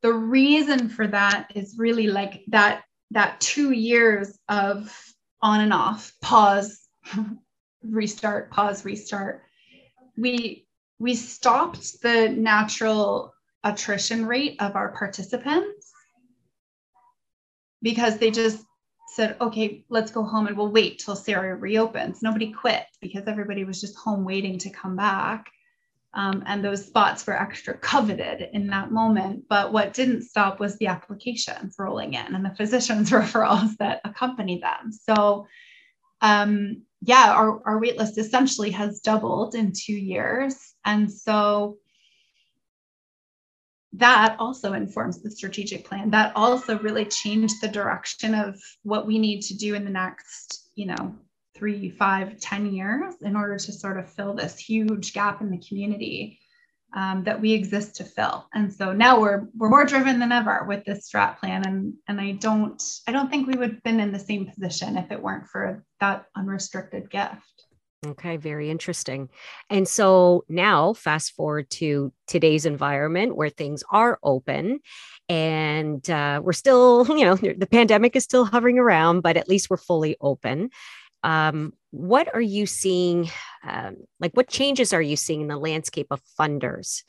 the 0.02 0.12
reason 0.12 0.88
for 0.88 1.06
that 1.06 1.50
is 1.54 1.76
really 1.78 2.08
like 2.08 2.42
that 2.48 2.82
that 3.12 3.40
two 3.40 3.70
years 3.70 4.38
of 4.48 4.92
on 5.40 5.60
and 5.60 5.72
off, 5.72 6.12
pause, 6.20 6.80
restart, 7.82 8.50
pause, 8.50 8.84
restart, 8.84 9.42
we 10.16 10.66
we 10.98 11.14
stopped 11.14 12.00
the 12.02 12.28
natural 12.30 13.32
attrition 13.62 14.26
rate 14.26 14.56
of 14.60 14.76
our 14.76 14.92
participants 14.92 15.83
because 17.84 18.16
they 18.16 18.30
just 18.30 18.64
said, 19.08 19.36
okay, 19.40 19.84
let's 19.90 20.10
go 20.10 20.24
home 20.24 20.48
and 20.48 20.56
we'll 20.56 20.72
wait 20.72 20.98
till 20.98 21.14
Sari 21.14 21.54
reopens. 21.54 22.22
Nobody 22.22 22.50
quit 22.50 22.86
because 23.00 23.28
everybody 23.28 23.62
was 23.62 23.80
just 23.80 23.94
home 23.94 24.24
waiting 24.24 24.58
to 24.58 24.70
come 24.70 24.96
back. 24.96 25.50
Um, 26.14 26.42
and 26.46 26.64
those 26.64 26.86
spots 26.86 27.26
were 27.26 27.38
extra 27.38 27.76
coveted 27.76 28.48
in 28.52 28.68
that 28.68 28.90
moment. 28.90 29.44
But 29.48 29.72
what 29.72 29.92
didn't 29.92 30.22
stop 30.22 30.58
was 30.58 30.78
the 30.78 30.86
applications 30.86 31.76
rolling 31.78 32.14
in 32.14 32.34
and 32.34 32.44
the 32.44 32.54
physicians' 32.56 33.10
referrals 33.10 33.76
that 33.76 34.00
accompany 34.04 34.60
them. 34.60 34.90
So, 34.90 35.46
um, 36.22 36.82
yeah, 37.02 37.34
our, 37.34 37.60
our 37.66 37.78
wait 37.78 37.98
list 37.98 38.16
essentially 38.16 38.70
has 38.70 39.00
doubled 39.00 39.54
in 39.54 39.72
two 39.72 39.92
years. 39.92 40.56
And 40.86 41.12
so 41.12 41.76
that 43.96 44.36
also 44.38 44.72
informs 44.72 45.22
the 45.22 45.30
strategic 45.30 45.84
plan. 45.84 46.10
That 46.10 46.32
also 46.34 46.78
really 46.80 47.04
changed 47.04 47.60
the 47.60 47.68
direction 47.68 48.34
of 48.34 48.60
what 48.82 49.06
we 49.06 49.18
need 49.18 49.42
to 49.42 49.56
do 49.56 49.74
in 49.74 49.84
the 49.84 49.90
next, 49.90 50.70
you 50.74 50.86
know, 50.86 51.14
three, 51.54 51.90
five, 51.90 52.38
ten 52.40 52.72
years 52.72 53.14
in 53.22 53.36
order 53.36 53.56
to 53.56 53.72
sort 53.72 53.98
of 53.98 54.12
fill 54.12 54.34
this 54.34 54.58
huge 54.58 55.12
gap 55.12 55.40
in 55.40 55.50
the 55.50 55.62
community 55.66 56.40
um, 56.94 57.24
that 57.24 57.40
we 57.40 57.52
exist 57.52 57.96
to 57.96 58.04
fill. 58.04 58.48
And 58.54 58.72
so 58.72 58.92
now 58.92 59.20
we're 59.20 59.46
we're 59.56 59.68
more 59.68 59.84
driven 59.84 60.18
than 60.18 60.32
ever 60.32 60.64
with 60.66 60.84
this 60.84 61.08
strat 61.08 61.38
plan. 61.38 61.66
And 61.66 61.94
and 62.08 62.20
I 62.20 62.32
don't 62.32 62.82
I 63.06 63.12
don't 63.12 63.30
think 63.30 63.46
we 63.46 63.56
would 63.56 63.70
have 63.74 63.82
been 63.82 64.00
in 64.00 64.12
the 64.12 64.18
same 64.18 64.46
position 64.46 64.96
if 64.96 65.10
it 65.12 65.22
weren't 65.22 65.46
for 65.46 65.84
that 66.00 66.26
unrestricted 66.36 67.10
gift. 67.10 67.66
Okay, 68.04 68.36
very 68.36 68.70
interesting. 68.70 69.30
And 69.70 69.88
so 69.88 70.44
now, 70.48 70.92
fast 70.92 71.32
forward 71.34 71.70
to 71.70 72.12
today's 72.26 72.66
environment 72.66 73.36
where 73.36 73.48
things 73.48 73.82
are 73.90 74.18
open 74.22 74.80
and 75.28 76.08
uh, 76.10 76.40
we're 76.44 76.52
still, 76.52 77.06
you 77.16 77.24
know, 77.24 77.36
the 77.36 77.68
pandemic 77.70 78.16
is 78.16 78.24
still 78.24 78.44
hovering 78.44 78.78
around, 78.78 79.20
but 79.22 79.36
at 79.36 79.48
least 79.48 79.70
we're 79.70 79.76
fully 79.76 80.16
open. 80.20 80.70
Um, 81.22 81.72
what 81.90 82.34
are 82.34 82.40
you 82.40 82.66
seeing 82.66 83.30
um, 83.66 83.96
like 84.20 84.32
what 84.34 84.48
changes 84.48 84.92
are 84.92 85.00
you 85.00 85.16
seeing 85.16 85.40
in 85.40 85.48
the 85.48 85.56
landscape 85.56 86.08
of 86.10 86.20
funders 86.38 87.02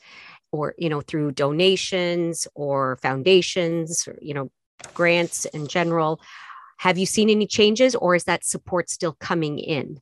or 0.52 0.74
you 0.78 0.88
know 0.88 1.02
through 1.02 1.32
donations 1.32 2.46
or 2.54 2.96
foundations 3.02 4.08
or 4.08 4.16
you 4.22 4.32
know 4.32 4.50
grants 4.94 5.44
in 5.46 5.66
general? 5.66 6.20
Have 6.78 6.96
you 6.96 7.04
seen 7.04 7.28
any 7.28 7.46
changes 7.46 7.94
or 7.94 8.14
is 8.14 8.24
that 8.24 8.44
support 8.44 8.88
still 8.88 9.16
coming 9.20 9.58
in 9.58 10.00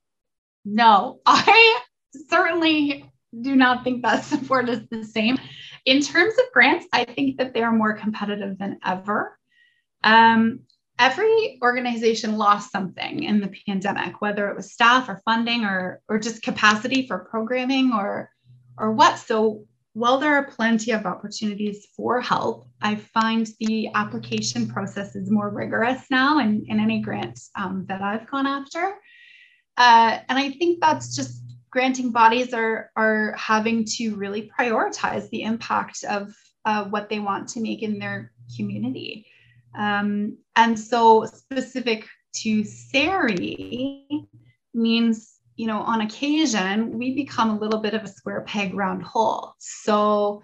no 0.65 1.21
i 1.27 1.81
certainly 2.29 3.11
do 3.41 3.57
not 3.57 3.83
think 3.83 4.03
that 4.03 4.25
support 4.25 4.69
is 4.69 4.81
the 4.91 5.05
same 5.05 5.37
in 5.85 6.01
terms 6.01 6.35
of 6.35 6.45
grants 6.53 6.87
i 6.93 7.05
think 7.05 7.39
that 7.39 7.53
they 7.55 7.63
are 7.63 7.73
more 7.73 7.95
competitive 7.95 8.59
than 8.59 8.79
ever 8.85 9.39
um, 10.05 10.61
every 10.99 11.59
organization 11.63 12.37
lost 12.37 12.71
something 12.71 13.25
in 13.25 13.41
the 13.41 13.53
pandemic, 13.67 14.21
whether 14.21 14.49
it 14.49 14.57
was 14.57 14.73
staff 14.73 15.09
or 15.09 15.21
funding 15.25 15.65
or, 15.65 16.01
or 16.09 16.19
just 16.19 16.43
capacity 16.43 17.07
for 17.07 17.27
programming 17.31 17.93
or, 17.93 18.31
or 18.79 18.93
what. 18.93 19.19
So 19.19 19.65
while 19.95 20.19
there 20.19 20.35
are 20.35 20.51
plenty 20.51 20.93
of 20.93 21.07
opportunities 21.07 21.87
for 21.97 22.21
help, 22.21 22.67
I 22.83 22.97
find 22.97 23.49
the 23.61 23.89
application 23.95 24.69
process 24.69 25.15
is 25.17 25.31
more 25.31 25.51
rigorous 25.51 26.03
now 26.11 26.39
in, 26.39 26.65
in 26.69 26.81
any 26.81 27.01
grant 27.01 27.41
um, 27.57 27.87
that 27.89 28.03
I've 28.03 28.29
gone 28.31 28.47
after. 28.47 28.95
Uh, 29.77 30.19
and 30.29 30.39
I 30.39 30.51
think 30.51 30.81
that's 30.81 31.17
just 31.17 31.43
granting 31.71 32.13
bodies 32.13 32.55
are, 32.55 32.91
are 32.97 33.35
having 33.37 33.85
to 33.85 34.15
really 34.15 34.51
prioritize 34.59 35.29
the 35.31 35.43
impact 35.43 36.05
of 36.05 36.33
uh, 36.65 36.85
what 36.85 37.09
they 37.09 37.19
want 37.19 37.49
to 37.49 37.61
make 37.61 37.83
in 37.83 37.99
their 37.99 38.33
community. 38.57 39.27
Um, 39.77 40.39
and 40.57 40.79
so, 40.79 41.25
specific 41.25 42.07
to 42.37 42.65
SARI, 42.65 44.29
means, 44.73 45.39
you 45.57 45.67
know, 45.67 45.79
on 45.79 46.01
occasion, 46.01 46.99
we 46.99 47.15
become 47.15 47.51
a 47.51 47.59
little 47.59 47.81
bit 47.81 47.95
of 47.95 48.03
a 48.03 48.09
square 48.09 48.43
peg 48.43 48.75
round 48.75 49.03
hole. 49.03 49.55
So, 49.59 50.43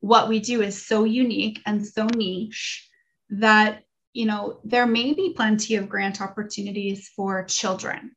what 0.00 0.28
we 0.28 0.40
do 0.40 0.62
is 0.62 0.86
so 0.86 1.04
unique 1.04 1.60
and 1.66 1.86
so 1.86 2.06
niche 2.06 2.88
that, 3.30 3.82
you 4.12 4.26
know, 4.26 4.60
there 4.64 4.86
may 4.86 5.12
be 5.12 5.34
plenty 5.34 5.76
of 5.76 5.88
grant 5.88 6.20
opportunities 6.20 7.08
for 7.14 7.44
children, 7.44 8.14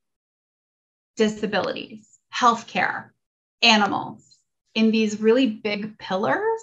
disabilities, 1.19 2.07
healthcare, 2.33 3.09
animals 3.61 4.23
in 4.73 4.89
these 4.89 5.19
really 5.19 5.47
big 5.47 5.99
pillars. 5.99 6.61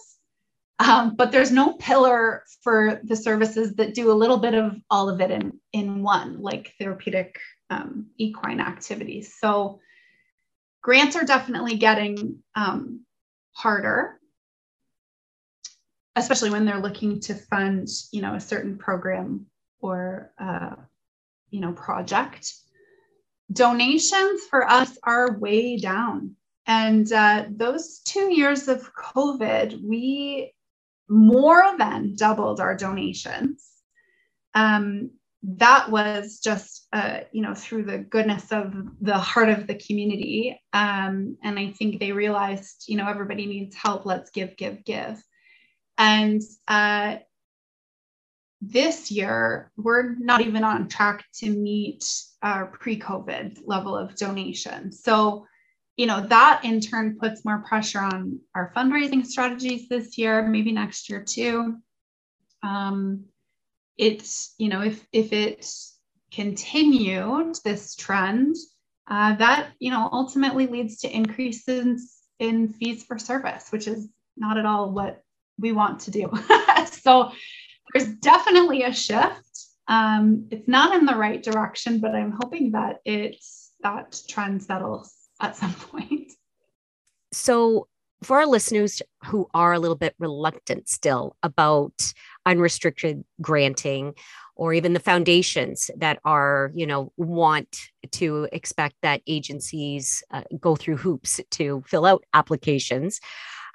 Um, 0.79 1.15
but 1.15 1.31
there's 1.31 1.53
no 1.53 1.75
pillar 1.75 2.43
for 2.63 3.01
the 3.05 3.17
services 3.17 3.75
that 3.75 3.95
do 3.95 4.11
a 4.11 4.21
little 4.23 4.39
bit 4.39 4.55
of 4.55 4.77
all 4.91 5.09
of 5.11 5.21
it 5.21 5.31
in, 5.31 5.61
in 5.73 6.03
one, 6.03 6.41
like 6.41 6.73
therapeutic 6.79 7.39
um, 7.69 8.07
equine 8.17 8.61
activities. 8.61 9.35
So 9.39 9.81
grants 10.83 11.17
are 11.17 11.25
definitely 11.25 11.77
getting 11.77 12.43
um, 12.55 13.05
harder, 13.53 14.19
especially 16.15 16.51
when 16.51 16.65
they're 16.65 16.81
looking 16.81 17.21
to 17.21 17.35
fund, 17.35 17.89
you 18.11 18.23
know, 18.23 18.35
a 18.35 18.41
certain 18.41 18.79
program 18.79 19.47
or, 19.81 20.33
uh, 20.39 20.77
you 21.51 21.61
know, 21.61 21.73
project. 21.73 22.55
Donations 23.53 24.43
for 24.50 24.69
us 24.69 24.99
are 25.03 25.38
way 25.38 25.76
down. 25.76 26.37
And 26.67 27.11
uh, 27.12 27.45
those 27.49 28.00
two 28.00 28.35
years 28.35 28.69
of 28.69 28.93
COVID, 28.95 29.83
we 29.83 30.53
more 31.09 31.76
than 31.79 32.17
doubled 32.17 32.61
our 32.61 32.76
donations. 32.76 33.65
Um, 34.55 35.11
that 35.47 35.91
was 35.91 36.41
just 36.41 36.88
uh, 36.93 37.21
you 37.31 37.43
know 37.43 37.55
through 37.55 37.85
the 37.85 37.99
goodness 37.99 38.50
of 38.50 38.75
the 39.00 39.17
heart 39.17 39.49
of 39.49 39.67
the 39.67 39.76
community 39.76 40.61
um, 40.73 41.37
and 41.43 41.59
i 41.59 41.71
think 41.71 42.00
they 42.00 42.11
realized 42.11 42.85
you 42.88 42.97
know 42.97 43.07
everybody 43.07 43.47
needs 43.47 43.76
help 43.76 44.05
let's 44.05 44.31
give 44.31 44.57
give 44.57 44.85
give 44.85 45.23
and 45.99 46.43
uh, 46.69 47.17
this 48.69 49.11
year 49.11 49.71
we're 49.77 50.15
not 50.17 50.41
even 50.41 50.65
on 50.65 50.89
track 50.89 51.25
to 51.35 51.51
meet 51.51 52.05
our 52.43 52.67
pre-covid 52.67 53.59
level 53.67 53.97
of 53.97 54.17
donation 54.17 54.93
so 54.93 55.47
you 55.97 56.07
know 56.07 56.27
that 56.27 56.61
in 56.63 56.81
turn 56.81 57.19
puts 57.19 57.45
more 57.45 57.59
pressure 57.59 58.01
on 58.01 58.39
our 58.55 58.73
fundraising 58.77 59.25
strategies 59.25 59.89
this 59.89 60.19
year 60.19 60.47
maybe 60.47 60.73
next 60.73 61.09
year 61.09 61.23
too. 61.25 61.77
Um, 62.63 63.25
it's 63.97 64.55
you 64.59 64.69
know 64.69 64.83
if 64.83 65.07
if 65.13 65.33
it 65.33 65.67
continued 66.31 67.57
this 67.65 67.97
trend 67.97 68.57
uh, 69.09 69.37
that 69.37 69.71
you 69.79 69.91
know 69.91 70.09
ultimately 70.13 70.67
leads 70.67 70.99
to 70.99 71.15
increases 71.15 72.19
in 72.39 72.69
fees 72.69 73.03
for 73.03 73.19
service 73.19 73.69
which 73.71 73.87
is 73.87 74.09
not 74.37 74.59
at 74.59 74.67
all 74.67 74.91
what 74.91 75.23
we 75.59 75.73
want 75.73 76.01
to 76.01 76.11
do. 76.11 76.31
So 76.87 77.31
there's 77.95 78.09
definitely 78.16 78.83
a 78.83 78.93
shift. 78.93 79.43
Um, 79.88 80.49
it's 80.50 80.66
not 80.66 80.97
in 80.97 81.07
the 81.07 81.14
right 81.14 81.40
direction 81.40 82.00
but 82.00 82.12
i'm 82.12 82.33
hoping 82.43 82.73
that 82.73 82.97
it's 83.05 83.66
that 83.83 84.21
trend 84.28 84.62
settles 84.62 85.14
at 85.40 85.57
some 85.57 85.75
point. 85.90 86.33
So 87.33 87.88
for 88.23 88.38
our 88.38 88.47
listeners 88.47 89.02
who 89.26 89.49
are 89.52 89.75
a 89.75 89.78
little 89.78 89.97
bit 89.97 90.14
reluctant 90.19 90.88
still 90.88 91.37
about 91.43 92.12
unrestricted 92.47 93.23
granting 93.43 94.14
or 94.55 94.73
even 94.73 94.95
the 94.95 95.00
foundations 95.00 95.90
that 95.97 96.19
are 96.25 96.73
you 96.75 96.87
know 96.87 97.12
want 97.16 97.90
to 98.11 98.49
expect 98.52 98.95
that 99.02 99.21
agencies 99.26 100.23
uh, 100.31 100.43
go 100.59 100.76
through 100.76 100.97
hoops 100.97 101.40
to 101.50 101.83
fill 101.87 102.07
out 102.07 102.25
applications 102.33 103.21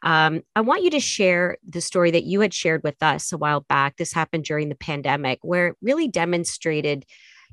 um, 0.03 0.41
i 0.55 0.61
want 0.61 0.83
you 0.83 0.89
to 0.89 0.99
share 0.99 1.57
the 1.67 1.81
story 1.81 2.11
that 2.11 2.23
you 2.23 2.39
had 2.41 2.53
shared 2.53 2.83
with 2.83 3.01
us 3.01 3.31
a 3.31 3.37
while 3.37 3.61
back 3.61 3.97
this 3.97 4.13
happened 4.13 4.43
during 4.43 4.69
the 4.69 4.75
pandemic 4.75 5.39
where 5.41 5.67
it 5.67 5.75
really 5.81 6.07
demonstrated 6.07 7.05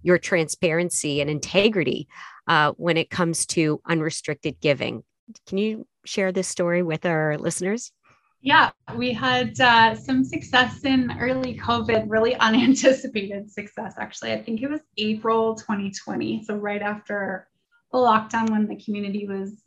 your 0.03 0.19
transparency 0.19 1.21
and 1.21 1.29
integrity 1.29 2.07
uh, 2.47 2.73
when 2.77 2.97
it 2.97 3.11
comes 3.11 3.45
to 3.45 3.81
unrestricted 3.87 4.61
giving 4.61 5.03
can 5.47 5.59
you 5.59 5.87
share 6.05 6.33
this 6.33 6.49
story 6.49 6.83
with 6.83 7.05
our 7.07 7.37
listeners? 7.39 7.93
Yeah, 8.41 8.71
we 8.97 9.13
had 9.13 9.61
uh, 9.61 9.95
some 9.97 10.25
success 10.25 10.85
in 10.85 11.13
early 11.19 11.59
COVID, 11.59 12.05
really 12.09 12.37
unanticipated 12.41 13.51
success, 13.51 13.95
actually. 13.99 14.33
I 14.33 14.43
think 14.43 14.63
it 14.63 14.71
was 14.71 14.81
April 14.97 15.55
2020. 15.57 16.45
So, 16.45 16.57
right 16.57 16.83
after 16.83 17.49
the 17.93 17.99
lockdown, 17.99 18.51
when 18.51 18.67
the 18.67 18.77
community 18.77 19.27
was, 19.27 19.63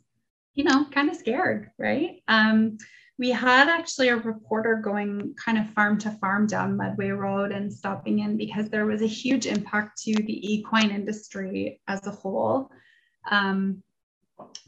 you 0.54 0.64
know, 0.64 0.84
kind 0.90 1.08
of 1.08 1.16
scared, 1.16 1.70
right? 1.78 2.22
Um, 2.28 2.78
we 3.18 3.30
had 3.30 3.68
actually 3.68 4.08
a 4.08 4.16
reporter 4.16 4.76
going 4.76 5.34
kind 5.42 5.58
of 5.58 5.70
farm 5.74 5.98
to 5.98 6.10
farm 6.12 6.46
down 6.46 6.76
Medway 6.76 7.10
Road 7.10 7.52
and 7.52 7.72
stopping 7.72 8.20
in 8.20 8.36
because 8.36 8.68
there 8.68 8.86
was 8.86 9.02
a 9.02 9.06
huge 9.06 9.46
impact 9.46 10.02
to 10.02 10.14
the 10.14 10.52
equine 10.54 10.90
industry 10.90 11.80
as 11.88 12.06
a 12.06 12.10
whole. 12.10 12.70
Um, 13.30 13.82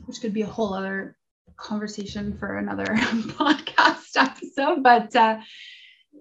which 0.04 0.20
could 0.20 0.32
be 0.32 0.42
a 0.42 0.46
whole 0.46 0.74
other 0.74 1.16
conversation 1.56 2.36
for 2.38 2.58
another 2.58 2.84
podcast 2.86 4.16
episode. 4.16 4.82
But 4.82 5.14
uh, 5.16 5.38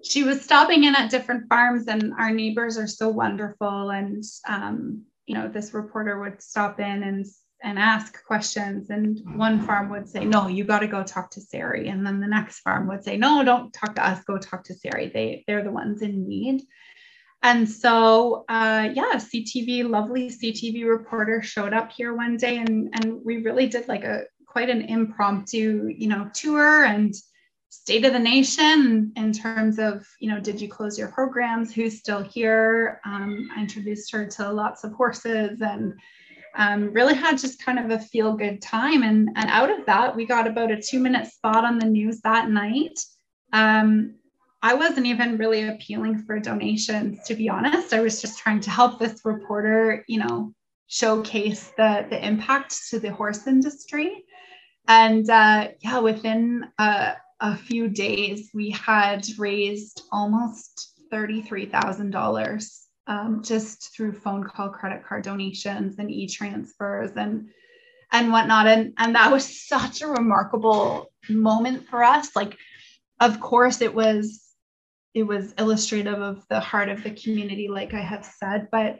she 0.02 0.24
was 0.24 0.42
stopping 0.42 0.84
in 0.84 0.94
at 0.94 1.10
different 1.10 1.48
farms, 1.48 1.86
and 1.86 2.12
our 2.18 2.30
neighbors 2.30 2.78
are 2.78 2.86
so 2.86 3.08
wonderful. 3.08 3.90
And 3.90 4.24
um, 4.48 5.04
you 5.26 5.34
know, 5.34 5.48
this 5.48 5.74
reporter 5.74 6.20
would 6.20 6.42
stop 6.42 6.80
in 6.80 7.02
and 7.02 7.26
and 7.64 7.78
ask 7.78 8.22
questions. 8.24 8.90
And 8.90 9.20
one 9.36 9.60
farm 9.60 9.90
would 9.90 10.08
say, 10.08 10.24
"No, 10.24 10.46
you 10.46 10.64
got 10.64 10.80
to 10.80 10.86
go 10.86 11.02
talk 11.02 11.30
to 11.32 11.40
Sari." 11.40 11.88
And 11.88 12.06
then 12.06 12.20
the 12.20 12.28
next 12.28 12.60
farm 12.60 12.86
would 12.88 13.02
say, 13.02 13.16
"No, 13.16 13.42
don't 13.42 13.72
talk 13.72 13.96
to 13.96 14.06
us. 14.06 14.22
Go 14.24 14.38
talk 14.38 14.64
to 14.64 14.74
Sari. 14.74 15.10
They 15.12 15.44
they're 15.46 15.64
the 15.64 15.72
ones 15.72 16.02
in 16.02 16.28
need." 16.28 16.62
And 17.42 17.68
so, 17.68 18.44
uh, 18.48 18.88
yeah, 18.94 19.16
CTV, 19.16 19.88
lovely 19.88 20.30
CTV 20.30 20.88
reporter 20.88 21.42
showed 21.42 21.74
up 21.74 21.90
here 21.90 22.14
one 22.14 22.36
day, 22.36 22.58
and 22.58 22.94
and 22.94 23.24
we 23.24 23.38
really 23.38 23.66
did 23.66 23.88
like 23.88 24.04
a 24.04 24.24
quite 24.46 24.70
an 24.70 24.82
impromptu, 24.82 25.92
you 25.96 26.06
know, 26.06 26.30
tour 26.32 26.84
and 26.84 27.14
state 27.70 28.04
of 28.04 28.12
the 28.12 28.18
nation 28.18 29.12
in 29.16 29.32
terms 29.32 29.80
of, 29.80 30.06
you 30.20 30.30
know, 30.30 30.38
did 30.38 30.60
you 30.60 30.68
close 30.68 30.96
your 30.96 31.08
programs? 31.08 31.74
Who's 31.74 31.98
still 31.98 32.22
here? 32.22 33.00
Um, 33.04 33.48
I 33.56 33.60
introduced 33.62 34.12
her 34.12 34.26
to 34.26 34.52
lots 34.52 34.84
of 34.84 34.92
horses 34.92 35.60
and 35.60 35.92
um, 36.56 36.92
really 36.92 37.14
had 37.14 37.38
just 37.38 37.64
kind 37.64 37.78
of 37.78 37.90
a 37.90 38.02
feel 38.02 38.36
good 38.36 38.62
time. 38.62 39.02
And, 39.02 39.28
and 39.34 39.50
out 39.50 39.70
of 39.70 39.86
that, 39.86 40.14
we 40.14 40.24
got 40.24 40.46
about 40.46 40.70
a 40.70 40.80
two 40.80 41.00
minute 41.00 41.26
spot 41.26 41.64
on 41.64 41.78
the 41.78 41.86
news 41.86 42.20
that 42.20 42.48
night. 42.48 43.00
Um, 43.52 44.14
I 44.62 44.74
wasn't 44.74 45.06
even 45.06 45.36
really 45.36 45.68
appealing 45.68 46.22
for 46.22 46.38
donations, 46.38 47.22
to 47.26 47.34
be 47.34 47.48
honest. 47.48 47.92
I 47.92 48.00
was 48.00 48.20
just 48.20 48.38
trying 48.38 48.60
to 48.60 48.70
help 48.70 48.98
this 48.98 49.20
reporter, 49.24 50.04
you 50.08 50.18
know, 50.20 50.54
showcase 50.86 51.72
the, 51.76 52.06
the 52.08 52.24
impact 52.24 52.88
to 52.90 52.98
the 52.98 53.12
horse 53.12 53.46
industry. 53.46 54.24
And 54.88 55.28
uh, 55.28 55.68
yeah, 55.80 55.98
within 55.98 56.66
a, 56.78 57.14
a 57.40 57.56
few 57.56 57.88
days, 57.88 58.50
we 58.54 58.70
had 58.70 59.26
raised 59.38 60.02
almost 60.12 60.92
$33,000 61.12 62.83
um, 63.06 63.42
just 63.42 63.94
through 63.94 64.12
phone 64.12 64.44
call, 64.44 64.70
credit 64.70 65.04
card 65.04 65.24
donations, 65.24 65.98
and 65.98 66.10
e 66.10 66.26
transfers 66.26 67.12
and 67.16 67.48
and 68.12 68.30
whatnot. 68.30 68.66
And, 68.66 68.92
and 68.98 69.14
that 69.14 69.32
was 69.32 69.66
such 69.68 70.02
a 70.02 70.06
remarkable 70.06 71.12
moment 71.28 71.88
for 71.88 72.02
us. 72.02 72.34
Like, 72.34 72.56
of 73.20 73.40
course, 73.40 73.80
it 73.80 73.94
was 73.94 74.40
it 75.14 75.22
was 75.22 75.54
illustrative 75.58 76.20
of 76.20 76.44
the 76.48 76.58
heart 76.58 76.88
of 76.88 77.04
the 77.04 77.10
community, 77.10 77.68
like 77.68 77.94
I 77.94 78.00
have 78.00 78.24
said, 78.24 78.68
but 78.72 78.98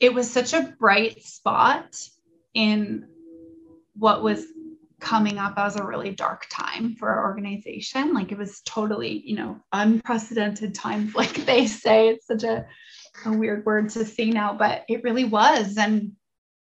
it 0.00 0.12
was 0.12 0.30
such 0.30 0.52
a 0.52 0.74
bright 0.78 1.22
spot 1.22 1.96
in 2.52 3.08
what 3.94 4.22
was 4.22 4.44
coming 5.00 5.38
up 5.38 5.54
as 5.56 5.76
a 5.76 5.84
really 5.84 6.10
dark 6.10 6.46
time 6.50 6.94
for 6.96 7.08
our 7.08 7.24
organization. 7.24 8.12
Like 8.12 8.32
it 8.32 8.38
was 8.38 8.60
totally, 8.64 9.22
you 9.24 9.36
know, 9.36 9.60
unprecedented 9.72 10.74
times, 10.74 11.14
like 11.16 11.46
they 11.46 11.66
say. 11.66 12.08
It's 12.08 12.26
such 12.26 12.44
a, 12.44 12.66
a 13.24 13.32
weird 13.32 13.64
word 13.64 13.90
to 13.90 14.04
say 14.04 14.30
now, 14.30 14.54
but 14.54 14.84
it 14.88 15.04
really 15.04 15.24
was. 15.24 15.76
And 15.76 16.12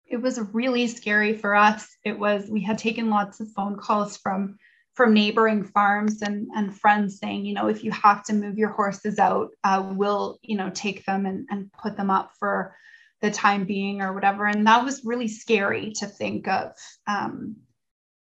it 0.07 0.19
was 0.19 0.39
really 0.53 0.87
scary 0.87 1.37
for 1.37 1.55
us. 1.55 1.89
It 2.05 2.19
was, 2.19 2.49
we 2.49 2.63
had 2.63 2.79
taken 2.79 3.11
lots 3.11 3.41
of 3.41 3.51
phone 3.53 3.77
calls 3.77 4.17
from 4.17 4.59
from 4.97 5.13
neighboring 5.13 5.63
farms 5.63 6.23
and, 6.23 6.49
and 6.57 6.75
friends 6.81 7.19
saying, 7.19 7.45
you 7.45 7.53
know, 7.53 7.69
if 7.69 7.85
you 7.85 7.91
have 7.91 8.25
to 8.25 8.33
move 8.33 8.57
your 8.57 8.71
horses 8.71 9.19
out, 9.19 9.51
uh, 9.63 9.93
we'll, 9.95 10.39
you 10.41 10.57
know, 10.57 10.71
take 10.71 11.05
them 11.05 11.27
and, 11.27 11.47
and 11.51 11.71
put 11.73 11.99
them 11.99 12.09
up 12.09 12.31
for 12.39 12.75
the 13.21 13.31
time 13.31 13.65
being 13.65 14.01
or 14.01 14.15
whatever. 14.15 14.47
And 14.47 14.67
that 14.67 14.83
was 14.83 15.05
really 15.05 15.29
scary 15.29 15.93
to 15.97 16.07
think 16.07 16.49
of 16.49 16.73
um, 17.07 17.57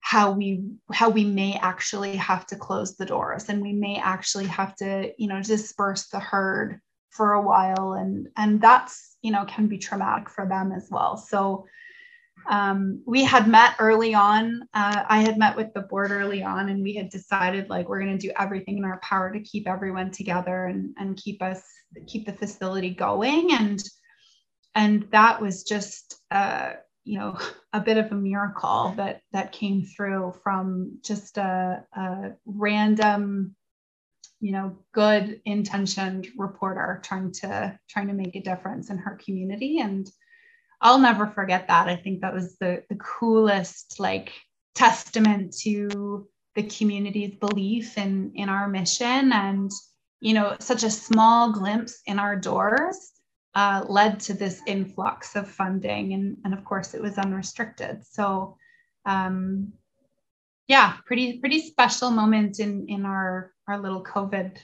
how 0.01 0.31
we 0.31 0.63
how 0.91 1.09
we 1.09 1.23
may 1.23 1.55
actually 1.61 2.15
have 2.15 2.45
to 2.47 2.55
close 2.55 2.95
the 2.95 3.05
doors 3.05 3.49
and 3.49 3.61
we 3.61 3.73
may 3.73 3.97
actually 3.97 4.47
have 4.47 4.75
to, 4.77 5.11
you 5.17 5.27
know, 5.27 5.41
disperse 5.41 6.07
the 6.07 6.19
herd 6.19 6.79
for 7.09 7.33
a 7.33 7.41
while. 7.41 7.93
And 7.93 8.27
and 8.37 8.61
that's, 8.61 9.17
you 9.21 9.31
know, 9.31 9.45
can 9.45 9.67
be 9.67 9.77
traumatic 9.77 10.29
for 10.29 10.47
them 10.47 10.71
as 10.71 10.87
well. 10.89 11.17
So 11.17 11.65
um, 12.49 13.03
we 13.05 13.23
had 13.23 13.47
met 13.47 13.75
early 13.79 14.13
on. 14.13 14.61
Uh, 14.73 15.03
I 15.07 15.19
had 15.19 15.37
met 15.37 15.55
with 15.55 15.73
the 15.73 15.81
board 15.81 16.11
early 16.11 16.41
on, 16.43 16.69
and 16.69 16.81
we 16.81 16.95
had 16.95 17.09
decided 17.09 17.69
like 17.69 17.89
we're 17.89 17.99
going 18.01 18.17
to 18.17 18.27
do 18.27 18.33
everything 18.37 18.77
in 18.77 18.85
our 18.85 18.99
power 19.01 19.31
to 19.31 19.39
keep 19.41 19.67
everyone 19.67 20.11
together 20.11 20.65
and 20.65 20.93
and 20.97 21.17
keep 21.17 21.41
us 21.41 21.61
keep 22.07 22.25
the 22.25 22.33
facility 22.33 22.91
going. 22.91 23.51
And 23.51 23.83
and 24.75 25.07
that 25.11 25.41
was 25.41 25.63
just 25.63 26.21
uh, 26.31 26.73
you 27.03 27.17
know 27.19 27.37
a 27.73 27.79
bit 27.79 27.97
of 27.97 28.11
a 28.11 28.15
miracle 28.15 28.93
that 28.97 29.21
that 29.31 29.51
came 29.51 29.83
through 29.83 30.33
from 30.43 30.99
just 31.03 31.37
a, 31.37 31.83
a 31.93 32.31
random 32.45 33.55
you 34.39 34.51
know 34.51 34.77
good 34.93 35.41
intentioned 35.45 36.27
reporter 36.37 37.01
trying 37.03 37.31
to 37.31 37.77
trying 37.89 38.07
to 38.07 38.13
make 38.13 38.35
a 38.35 38.41
difference 38.41 38.89
in 38.89 38.97
her 38.97 39.19
community 39.23 39.79
and 39.79 40.09
I'll 40.81 40.99
never 40.99 41.27
forget 41.27 41.67
that. 41.67 41.89
I 41.89 41.95
think 41.95 42.21
that 42.21 42.33
was 42.33 42.57
the, 42.57 42.83
the 42.89 42.95
coolest 42.95 43.99
like 43.99 44.31
testament 44.75 45.55
to 45.63 46.27
the 46.55 46.63
community's 46.63 47.35
belief 47.35 47.97
in 47.97 48.31
in 48.35 48.49
our 48.49 48.67
mission 48.67 49.31
and 49.33 49.71
you 50.19 50.33
know 50.33 50.55
such 50.59 50.83
a 50.83 50.89
small 50.89 51.51
glimpse 51.51 52.01
in 52.05 52.17
our 52.17 52.35
doors 52.35 53.11
uh, 53.55 53.85
led 53.87 54.19
to 54.19 54.33
this 54.33 54.61
influx 54.67 55.35
of 55.35 55.49
funding 55.49 56.13
and 56.13 56.37
and 56.45 56.53
of 56.53 56.63
course 56.63 56.93
it 56.93 57.01
was 57.01 57.17
unrestricted. 57.17 58.05
So 58.05 58.57
um, 59.05 59.73
yeah 60.67 60.97
pretty 61.05 61.39
pretty 61.39 61.61
special 61.61 62.11
moment 62.11 62.59
in 62.59 62.87
in 62.87 63.05
our 63.05 63.53
our 63.67 63.79
little 63.79 64.03
covid 64.03 64.57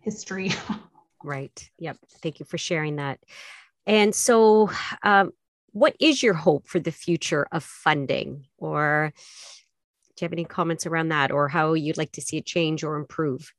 history. 0.00 0.52
Right. 1.26 1.70
Yep. 1.80 1.96
Thank 2.22 2.38
you 2.38 2.46
for 2.46 2.56
sharing 2.56 2.96
that. 2.96 3.18
And 3.84 4.14
so 4.14 4.70
um, 5.02 5.32
what 5.72 5.96
is 5.98 6.22
your 6.22 6.34
hope 6.34 6.68
for 6.68 6.78
the 6.78 6.92
future 6.92 7.48
of 7.50 7.64
funding? 7.64 8.46
Or 8.58 9.12
do 10.16 10.22
you 10.22 10.26
have 10.26 10.32
any 10.32 10.44
comments 10.44 10.86
around 10.86 11.08
that? 11.08 11.32
Or 11.32 11.48
how 11.48 11.74
you'd 11.74 11.96
like 11.96 12.12
to 12.12 12.20
see 12.20 12.36
it 12.36 12.46
change 12.46 12.84
or 12.84 12.94
improve 12.94 13.52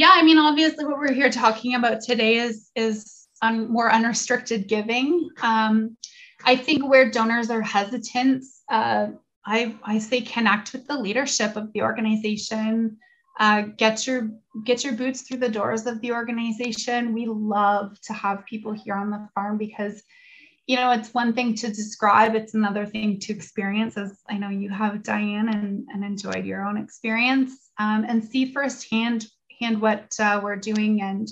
yeah 0.00 0.12
i 0.14 0.22
mean 0.22 0.38
obviously 0.38 0.86
what 0.86 0.98
we're 0.98 1.12
here 1.12 1.30
talking 1.30 1.74
about 1.74 2.00
today 2.00 2.36
is 2.36 2.70
is 2.74 3.28
more 3.42 3.90
unrestricted 3.90 4.66
giving. 4.66 5.28
Um, 5.42 5.96
i 6.44 6.56
think 6.56 6.88
where 6.88 7.10
donors 7.10 7.50
are 7.50 7.60
hesitant 7.60 8.44
uh, 8.70 9.08
I, 9.44 9.74
I 9.82 9.98
say 9.98 10.20
connect 10.20 10.72
with 10.72 10.86
the 10.86 10.98
leadership 10.98 11.56
of 11.56 11.72
the 11.72 11.82
organization. 11.82 12.98
Uh, 13.38 13.62
get 13.78 14.06
your 14.06 14.30
get 14.64 14.84
your 14.84 14.92
boots 14.92 15.22
through 15.22 15.38
the 15.38 15.48
doors 15.48 15.86
of 15.86 16.00
the 16.02 16.12
organization. 16.12 17.14
We 17.14 17.26
love 17.26 17.98
to 18.02 18.12
have 18.12 18.44
people 18.44 18.72
here 18.72 18.94
on 18.94 19.10
the 19.10 19.28
farm 19.34 19.56
because 19.56 20.02
you 20.66 20.76
know, 20.76 20.92
it's 20.92 21.12
one 21.12 21.32
thing 21.32 21.56
to 21.56 21.66
describe, 21.66 22.36
it's 22.36 22.54
another 22.54 22.86
thing 22.86 23.18
to 23.18 23.32
experience, 23.32 23.96
as 23.96 24.20
I 24.28 24.38
know 24.38 24.50
you 24.50 24.68
have, 24.70 25.02
Diane, 25.02 25.48
and, 25.48 25.84
and 25.92 26.04
enjoyed 26.04 26.44
your 26.44 26.64
own 26.64 26.76
experience. 26.76 27.70
Um, 27.78 28.04
and 28.06 28.22
see 28.22 28.52
firsthand 28.52 29.26
hand 29.60 29.80
what 29.80 30.14
uh, 30.18 30.40
we're 30.42 30.56
doing 30.56 31.02
and 31.02 31.28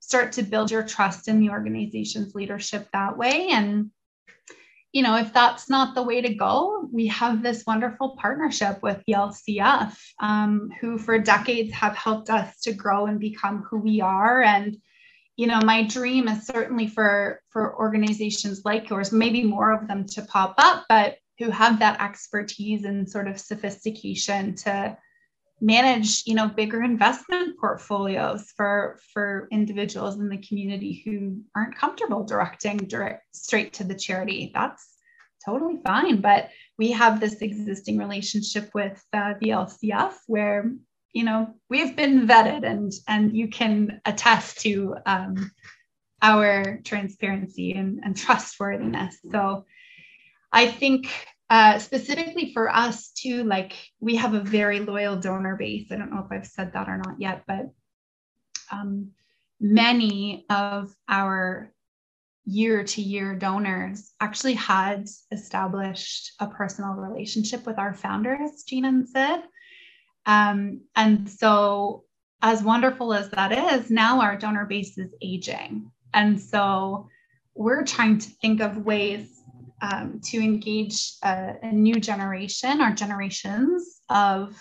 start 0.00 0.32
to 0.32 0.42
build 0.42 0.70
your 0.70 0.82
trust 0.82 1.28
in 1.28 1.40
the 1.40 1.50
organization's 1.50 2.34
leadership 2.34 2.88
that 2.92 3.16
way. 3.16 3.48
And, 3.50 3.90
you 4.92 5.02
know, 5.02 5.16
if 5.16 5.32
that's 5.32 5.70
not 5.70 5.94
the 5.94 6.02
way 6.02 6.20
to 6.20 6.34
go, 6.34 6.88
we 6.92 7.06
have 7.08 7.42
this 7.42 7.64
wonderful 7.66 8.16
partnership 8.20 8.82
with 8.82 9.02
the 9.06 9.14
LCF, 9.14 9.96
um, 10.18 10.70
who 10.80 10.98
for 10.98 11.18
decades 11.18 11.72
have 11.72 11.96
helped 11.96 12.30
us 12.30 12.60
to 12.62 12.72
grow 12.72 13.06
and 13.06 13.20
become 13.20 13.62
who 13.70 13.78
we 13.78 14.00
are. 14.00 14.42
And 14.42 14.76
you 15.36 15.46
know 15.46 15.60
my 15.64 15.82
dream 15.84 16.28
is 16.28 16.46
certainly 16.46 16.86
for 16.86 17.40
for 17.48 17.74
organizations 17.78 18.60
like 18.66 18.90
yours 18.90 19.10
maybe 19.10 19.42
more 19.42 19.72
of 19.72 19.88
them 19.88 20.04
to 20.04 20.20
pop 20.20 20.54
up 20.58 20.84
but 20.86 21.16
who 21.38 21.48
have 21.48 21.78
that 21.78 21.98
expertise 21.98 22.84
and 22.84 23.08
sort 23.08 23.26
of 23.26 23.40
sophistication 23.40 24.54
to 24.54 24.94
manage 25.60 26.22
you 26.26 26.34
know 26.34 26.48
bigger 26.48 26.82
investment 26.82 27.58
portfolios 27.58 28.52
for 28.56 28.98
for 29.12 29.48
individuals 29.50 30.18
in 30.18 30.28
the 30.28 30.38
community 30.38 31.02
who 31.04 31.40
aren't 31.54 31.76
comfortable 31.76 32.24
directing 32.24 32.78
direct 32.78 33.24
straight 33.34 33.72
to 33.74 33.84
the 33.84 33.94
charity. 33.94 34.50
That's 34.54 34.96
totally 35.44 35.80
fine 35.84 36.20
but 36.20 36.50
we 36.76 36.90
have 36.92 37.18
this 37.18 37.40
existing 37.40 37.96
relationship 37.96 38.70
with 38.74 39.02
uh, 39.14 39.32
the 39.40 39.48
lcf 39.48 40.12
where 40.26 40.70
you 41.14 41.24
know 41.24 41.54
we've 41.70 41.96
been 41.96 42.26
vetted 42.26 42.64
and 42.64 42.92
and 43.08 43.34
you 43.34 43.48
can 43.48 44.00
attest 44.04 44.60
to 44.60 44.96
um, 45.06 45.50
our 46.22 46.78
transparency 46.84 47.72
and, 47.72 48.00
and 48.04 48.16
trustworthiness. 48.16 49.18
So 49.30 49.64
i 50.52 50.66
think 50.66 51.10
uh, 51.50 51.78
specifically 51.78 52.52
for 52.52 52.74
us 52.74 53.10
too 53.10 53.44
like 53.44 53.72
we 54.00 54.16
have 54.16 54.34
a 54.34 54.40
very 54.40 54.80
loyal 54.80 55.16
donor 55.16 55.56
base 55.56 55.90
i 55.90 55.96
don't 55.96 56.12
know 56.12 56.24
if 56.24 56.32
i've 56.32 56.46
said 56.46 56.72
that 56.72 56.88
or 56.88 56.96
not 56.96 57.20
yet 57.20 57.42
but 57.46 57.70
um, 58.72 59.10
many 59.60 60.46
of 60.48 60.94
our 61.08 61.72
year 62.46 62.84
to 62.84 63.02
year 63.02 63.34
donors 63.34 64.12
actually 64.20 64.54
had 64.54 65.06
established 65.32 66.32
a 66.40 66.46
personal 66.46 66.92
relationship 66.92 67.66
with 67.66 67.78
our 67.78 67.92
founders 67.92 68.62
gina 68.66 68.88
and 68.88 69.08
sid 69.08 69.42
um, 70.26 70.82
and 70.96 71.28
so, 71.28 72.04
as 72.42 72.62
wonderful 72.62 73.12
as 73.12 73.30
that 73.30 73.52
is, 73.52 73.90
now 73.90 74.20
our 74.20 74.36
donor 74.36 74.64
base 74.64 74.96
is 74.98 75.14
aging. 75.20 75.90
And 76.14 76.40
so, 76.40 77.08
we're 77.54 77.84
trying 77.84 78.18
to 78.18 78.30
think 78.30 78.60
of 78.60 78.84
ways 78.84 79.39
um, 79.80 80.20
to 80.24 80.38
engage 80.38 81.12
a, 81.22 81.54
a 81.62 81.72
new 81.72 81.96
generation 81.96 82.80
or 82.80 82.92
generations 82.92 84.00
of 84.08 84.56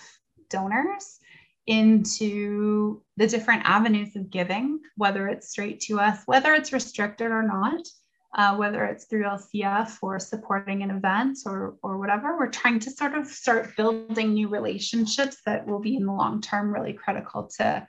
donors 0.49 1.19
into 1.67 3.01
the 3.17 3.27
different 3.27 3.61
avenues 3.65 4.15
of 4.15 4.29
giving, 4.29 4.79
whether 4.95 5.27
it's 5.27 5.49
straight 5.49 5.79
to 5.81 5.99
us, 5.99 6.21
whether 6.25 6.53
it's 6.53 6.73
restricted 6.73 7.31
or 7.31 7.43
not 7.43 7.81
uh, 8.35 8.55
whether 8.55 8.85
it's 8.85 9.05
through 9.05 9.23
LCF 9.23 9.97
or 10.01 10.19
supporting 10.19 10.83
an 10.83 10.91
event 10.91 11.39
or, 11.45 11.75
or 11.81 11.97
whatever. 11.97 12.37
We're 12.37 12.51
trying 12.51 12.79
to 12.79 12.91
sort 12.91 13.15
of 13.15 13.27
start 13.27 13.75
building 13.75 14.33
new 14.33 14.47
relationships 14.47 15.37
that 15.45 15.65
will 15.65 15.79
be 15.79 15.95
in 15.95 16.05
the 16.05 16.13
long 16.13 16.41
term 16.41 16.73
really 16.73 16.93
critical 16.93 17.49
to 17.57 17.87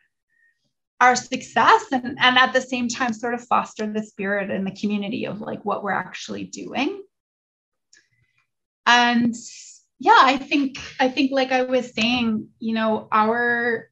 our 1.00 1.16
success 1.16 1.86
and, 1.92 2.18
and 2.20 2.38
at 2.38 2.52
the 2.52 2.60
same 2.60 2.88
time 2.88 3.12
sort 3.12 3.34
of 3.34 3.46
foster 3.46 3.90
the 3.90 4.02
spirit 4.02 4.50
in 4.50 4.64
the 4.64 4.76
community 4.76 5.26
of 5.26 5.40
like 5.40 5.64
what 5.64 5.82
we're 5.82 5.92
actually 5.92 6.44
doing. 6.44 7.02
And 8.90 9.37
yeah, 10.00 10.18
I 10.18 10.37
think 10.37 10.79
I 10.98 11.09
think 11.09 11.31
like 11.31 11.53
I 11.53 11.62
was 11.62 11.94
saying, 11.94 12.48
you 12.59 12.74
know, 12.74 13.07
our 13.12 13.88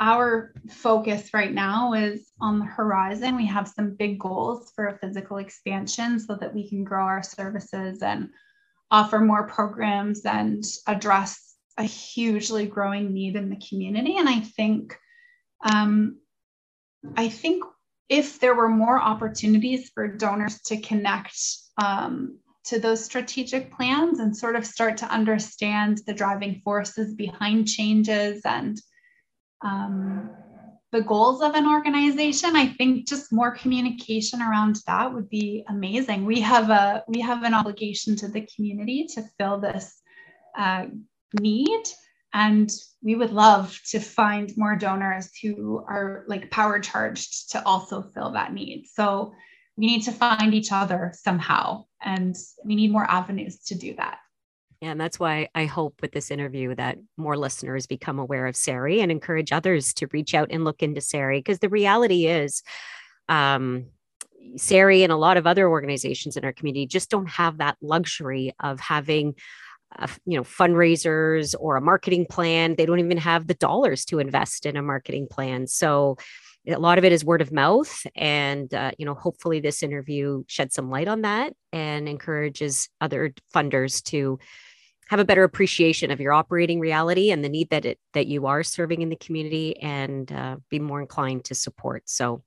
our 0.00 0.52
focus 0.68 1.32
right 1.32 1.52
now 1.52 1.92
is 1.92 2.32
on 2.40 2.58
the 2.58 2.64
horizon. 2.64 3.36
We 3.36 3.46
have 3.46 3.68
some 3.68 3.94
big 3.94 4.18
goals 4.18 4.72
for 4.74 4.88
a 4.88 4.98
physical 4.98 5.36
expansion 5.36 6.18
so 6.18 6.34
that 6.34 6.52
we 6.52 6.68
can 6.68 6.82
grow 6.82 7.04
our 7.04 7.22
services 7.22 8.02
and 8.02 8.30
offer 8.90 9.20
more 9.20 9.46
programs 9.46 10.24
and 10.24 10.64
address 10.88 11.54
a 11.78 11.84
hugely 11.84 12.66
growing 12.66 13.12
need 13.12 13.36
in 13.36 13.48
the 13.48 13.62
community. 13.68 14.16
And 14.16 14.28
I 14.28 14.40
think, 14.40 14.98
um, 15.72 16.18
I 17.16 17.28
think 17.28 17.62
if 18.08 18.40
there 18.40 18.56
were 18.56 18.68
more 18.68 19.00
opportunities 19.00 19.90
for 19.94 20.08
donors 20.08 20.60
to 20.62 20.80
connect 20.80 21.36
um, 21.80 22.38
to 22.64 22.78
those 22.78 23.04
strategic 23.04 23.72
plans 23.72 24.20
and 24.20 24.36
sort 24.36 24.56
of 24.56 24.66
start 24.66 24.96
to 24.98 25.06
understand 25.06 26.00
the 26.06 26.14
driving 26.14 26.60
forces 26.64 27.14
behind 27.14 27.68
changes 27.68 28.42
and 28.44 28.80
um, 29.62 30.30
the 30.92 31.02
goals 31.02 31.42
of 31.42 31.54
an 31.54 31.66
organization. 31.66 32.54
I 32.54 32.66
think 32.66 33.08
just 33.08 33.32
more 33.32 33.50
communication 33.50 34.42
around 34.42 34.76
that 34.86 35.12
would 35.12 35.28
be 35.28 35.64
amazing. 35.68 36.24
We 36.24 36.40
have 36.40 36.70
a 36.70 37.02
we 37.08 37.20
have 37.20 37.42
an 37.42 37.54
obligation 37.54 38.14
to 38.16 38.28
the 38.28 38.46
community 38.54 39.06
to 39.14 39.24
fill 39.38 39.58
this 39.58 40.00
uh, 40.56 40.86
need 41.40 41.82
and 42.34 42.70
we 43.02 43.14
would 43.14 43.32
love 43.32 43.78
to 43.90 44.00
find 44.00 44.56
more 44.56 44.76
donors 44.76 45.30
who 45.42 45.84
are 45.88 46.24
like 46.28 46.50
power 46.50 46.78
charged 46.80 47.50
to 47.50 47.66
also 47.66 48.02
fill 48.02 48.32
that 48.32 48.52
need. 48.52 48.86
So 48.92 49.32
we 49.76 49.86
need 49.86 50.02
to 50.02 50.12
find 50.12 50.54
each 50.54 50.72
other 50.72 51.12
somehow 51.14 51.84
and 52.02 52.36
we 52.64 52.74
need 52.74 52.92
more 52.92 53.10
avenues 53.10 53.58
to 53.58 53.74
do 53.74 53.94
that 53.96 54.18
and 54.82 55.00
that's 55.00 55.20
why 55.20 55.48
I 55.54 55.66
hope 55.66 56.02
with 56.02 56.10
this 56.10 56.32
interview 56.32 56.74
that 56.74 56.98
more 57.16 57.36
listeners 57.36 57.86
become 57.86 58.18
aware 58.18 58.48
of 58.48 58.56
SARI 58.56 59.00
and 59.00 59.12
encourage 59.12 59.52
others 59.52 59.94
to 59.94 60.08
reach 60.08 60.34
out 60.34 60.48
and 60.50 60.64
look 60.64 60.82
into 60.82 61.00
SARI. 61.00 61.38
Because 61.38 61.60
the 61.60 61.68
reality 61.68 62.26
is, 62.26 62.64
um, 63.28 63.86
SARI 64.56 65.04
and 65.04 65.12
a 65.12 65.16
lot 65.16 65.36
of 65.36 65.46
other 65.46 65.68
organizations 65.68 66.36
in 66.36 66.44
our 66.44 66.52
community 66.52 66.86
just 66.86 67.10
don't 67.10 67.30
have 67.30 67.58
that 67.58 67.76
luxury 67.80 68.52
of 68.58 68.80
having 68.80 69.36
uh, 69.98 70.08
you 70.24 70.36
know 70.36 70.42
fundraisers 70.42 71.54
or 71.60 71.76
a 71.76 71.80
marketing 71.80 72.24
plan 72.24 72.74
they 72.76 72.86
don't 72.86 72.98
even 72.98 73.18
have 73.18 73.46
the 73.46 73.54
dollars 73.54 74.06
to 74.06 74.18
invest 74.18 74.64
in 74.64 74.74
a 74.74 74.82
marketing 74.82 75.26
plan 75.30 75.66
so 75.66 76.16
a 76.68 76.78
lot 76.78 76.98
of 76.98 77.04
it 77.04 77.12
is 77.12 77.24
word 77.24 77.42
of 77.42 77.52
mouth 77.52 78.06
and 78.14 78.72
uh, 78.72 78.92
you 78.98 79.04
know 79.04 79.14
hopefully 79.14 79.60
this 79.60 79.82
interview 79.82 80.44
sheds 80.46 80.74
some 80.74 80.90
light 80.90 81.08
on 81.08 81.22
that 81.22 81.52
and 81.72 82.08
encourages 82.08 82.88
other 83.00 83.34
funders 83.54 84.02
to 84.02 84.38
have 85.08 85.20
a 85.20 85.24
better 85.24 85.44
appreciation 85.44 86.10
of 86.10 86.20
your 86.20 86.32
operating 86.32 86.80
reality 86.80 87.30
and 87.30 87.44
the 87.44 87.48
need 87.48 87.68
that 87.70 87.84
it 87.84 87.98
that 88.14 88.26
you 88.26 88.46
are 88.46 88.62
serving 88.62 89.02
in 89.02 89.08
the 89.08 89.16
community 89.16 89.78
and 89.80 90.30
uh, 90.32 90.56
be 90.70 90.78
more 90.78 91.00
inclined 91.00 91.44
to 91.44 91.54
support. 91.54 92.08
So 92.08 92.42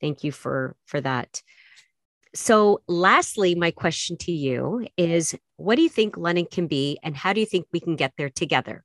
thank 0.00 0.24
you 0.24 0.32
for 0.32 0.76
for 0.86 1.00
that. 1.00 1.42
So 2.34 2.80
lastly 2.86 3.54
my 3.56 3.72
question 3.72 4.16
to 4.18 4.32
you 4.32 4.86
is 4.96 5.34
what 5.56 5.74
do 5.74 5.82
you 5.82 5.88
think 5.88 6.16
london 6.16 6.46
can 6.50 6.68
be 6.68 6.98
and 7.02 7.16
how 7.16 7.32
do 7.32 7.40
you 7.40 7.46
think 7.46 7.66
we 7.72 7.80
can 7.80 7.96
get 7.96 8.12
there 8.16 8.30
together 8.30 8.84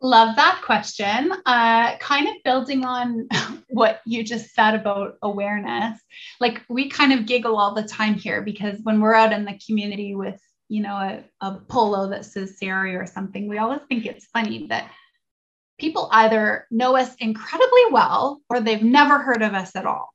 Love 0.00 0.36
that 0.36 0.62
question. 0.64 1.32
Uh, 1.44 1.96
kind 1.98 2.28
of 2.28 2.34
building 2.44 2.84
on 2.84 3.26
what 3.68 4.00
you 4.06 4.22
just 4.22 4.54
said 4.54 4.74
about 4.74 5.16
awareness. 5.22 5.98
Like 6.40 6.62
we 6.68 6.88
kind 6.88 7.12
of 7.12 7.26
giggle 7.26 7.58
all 7.58 7.74
the 7.74 7.82
time 7.82 8.14
here 8.14 8.42
because 8.42 8.78
when 8.82 9.00
we're 9.00 9.14
out 9.14 9.32
in 9.32 9.44
the 9.44 9.58
community 9.66 10.14
with, 10.14 10.40
you 10.68 10.82
know, 10.82 10.94
a, 10.94 11.24
a 11.40 11.54
polo 11.68 12.10
that 12.10 12.24
says 12.24 12.58
Sari 12.58 12.94
or 12.94 13.06
something, 13.06 13.48
we 13.48 13.58
always 13.58 13.80
think 13.88 14.06
it's 14.06 14.26
funny 14.26 14.68
that 14.68 14.90
people 15.78 16.08
either 16.12 16.66
know 16.70 16.96
us 16.96 17.14
incredibly 17.16 17.82
well 17.90 18.40
or 18.48 18.60
they've 18.60 18.82
never 18.82 19.18
heard 19.18 19.42
of 19.42 19.54
us 19.54 19.74
at 19.74 19.86
all. 19.86 20.10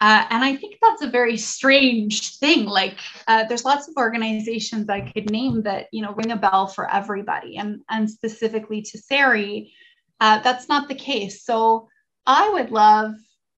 Uh, 0.00 0.26
and 0.30 0.44
I 0.44 0.56
think 0.56 0.76
that's 0.82 1.02
a 1.02 1.10
very 1.10 1.36
strange 1.36 2.38
thing. 2.38 2.66
Like, 2.66 2.98
uh, 3.26 3.44
there's 3.44 3.64
lots 3.64 3.88
of 3.88 3.96
organizations 3.96 4.88
I 4.88 5.00
could 5.00 5.30
name 5.30 5.62
that 5.62 5.86
you 5.92 6.02
know 6.02 6.12
ring 6.12 6.32
a 6.32 6.36
bell 6.36 6.66
for 6.66 6.90
everybody, 6.92 7.56
and 7.56 7.80
and 7.88 8.10
specifically 8.10 8.82
to 8.82 8.98
Sari, 8.98 9.72
uh, 10.20 10.40
that's 10.40 10.68
not 10.68 10.88
the 10.88 10.94
case. 10.94 11.44
So 11.44 11.88
I 12.26 12.50
would 12.50 12.70
love, 12.70 13.14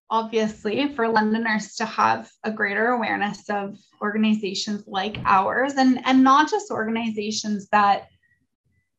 obviously, 0.09 0.93
for 0.93 1.07
Londoners 1.07 1.75
to 1.75 1.85
have 1.85 2.29
a 2.43 2.51
greater 2.51 2.89
awareness 2.89 3.49
of 3.49 3.77
organizations 4.01 4.83
like 4.87 5.17
ours, 5.25 5.73
and 5.73 5.99
and 6.05 6.23
not 6.23 6.49
just 6.49 6.71
organizations 6.71 7.67
that 7.69 8.09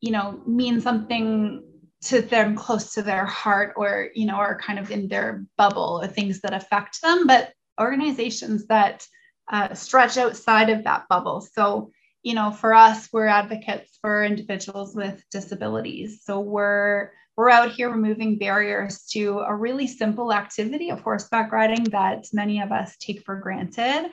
you 0.01 0.11
know 0.11 0.41
mean 0.45 0.81
something 0.81 1.63
to 2.01 2.21
them 2.21 2.55
close 2.55 2.93
to 2.93 3.01
their 3.01 3.25
heart 3.25 3.73
or 3.75 4.09
you 4.13 4.25
know 4.25 4.35
are 4.35 4.57
kind 4.57 4.79
of 4.79 4.91
in 4.91 5.07
their 5.07 5.45
bubble 5.57 5.99
or 6.01 6.07
things 6.07 6.41
that 6.41 6.53
affect 6.53 7.01
them 7.01 7.27
but 7.27 7.51
organizations 7.79 8.67
that 8.67 9.05
uh, 9.51 9.73
stretch 9.73 10.17
outside 10.17 10.69
of 10.69 10.83
that 10.83 11.07
bubble. 11.09 11.41
So 11.41 11.91
you 12.23 12.33
know 12.33 12.51
for 12.51 12.73
us 12.73 13.09
we're 13.11 13.27
advocates 13.27 13.97
for 14.01 14.23
individuals 14.23 14.95
with 14.95 15.23
disabilities. 15.31 16.21
So 16.23 16.39
we're 16.39 17.11
we're 17.35 17.49
out 17.49 17.71
here 17.71 17.89
removing 17.89 18.37
barriers 18.37 19.05
to 19.11 19.39
a 19.39 19.55
really 19.55 19.87
simple 19.87 20.33
activity 20.33 20.89
of 20.89 20.99
horseback 20.99 21.53
riding 21.53 21.85
that 21.85 22.25
many 22.33 22.61
of 22.61 22.73
us 22.73 22.97
take 22.97 23.23
for 23.23 23.37
granted 23.37 24.09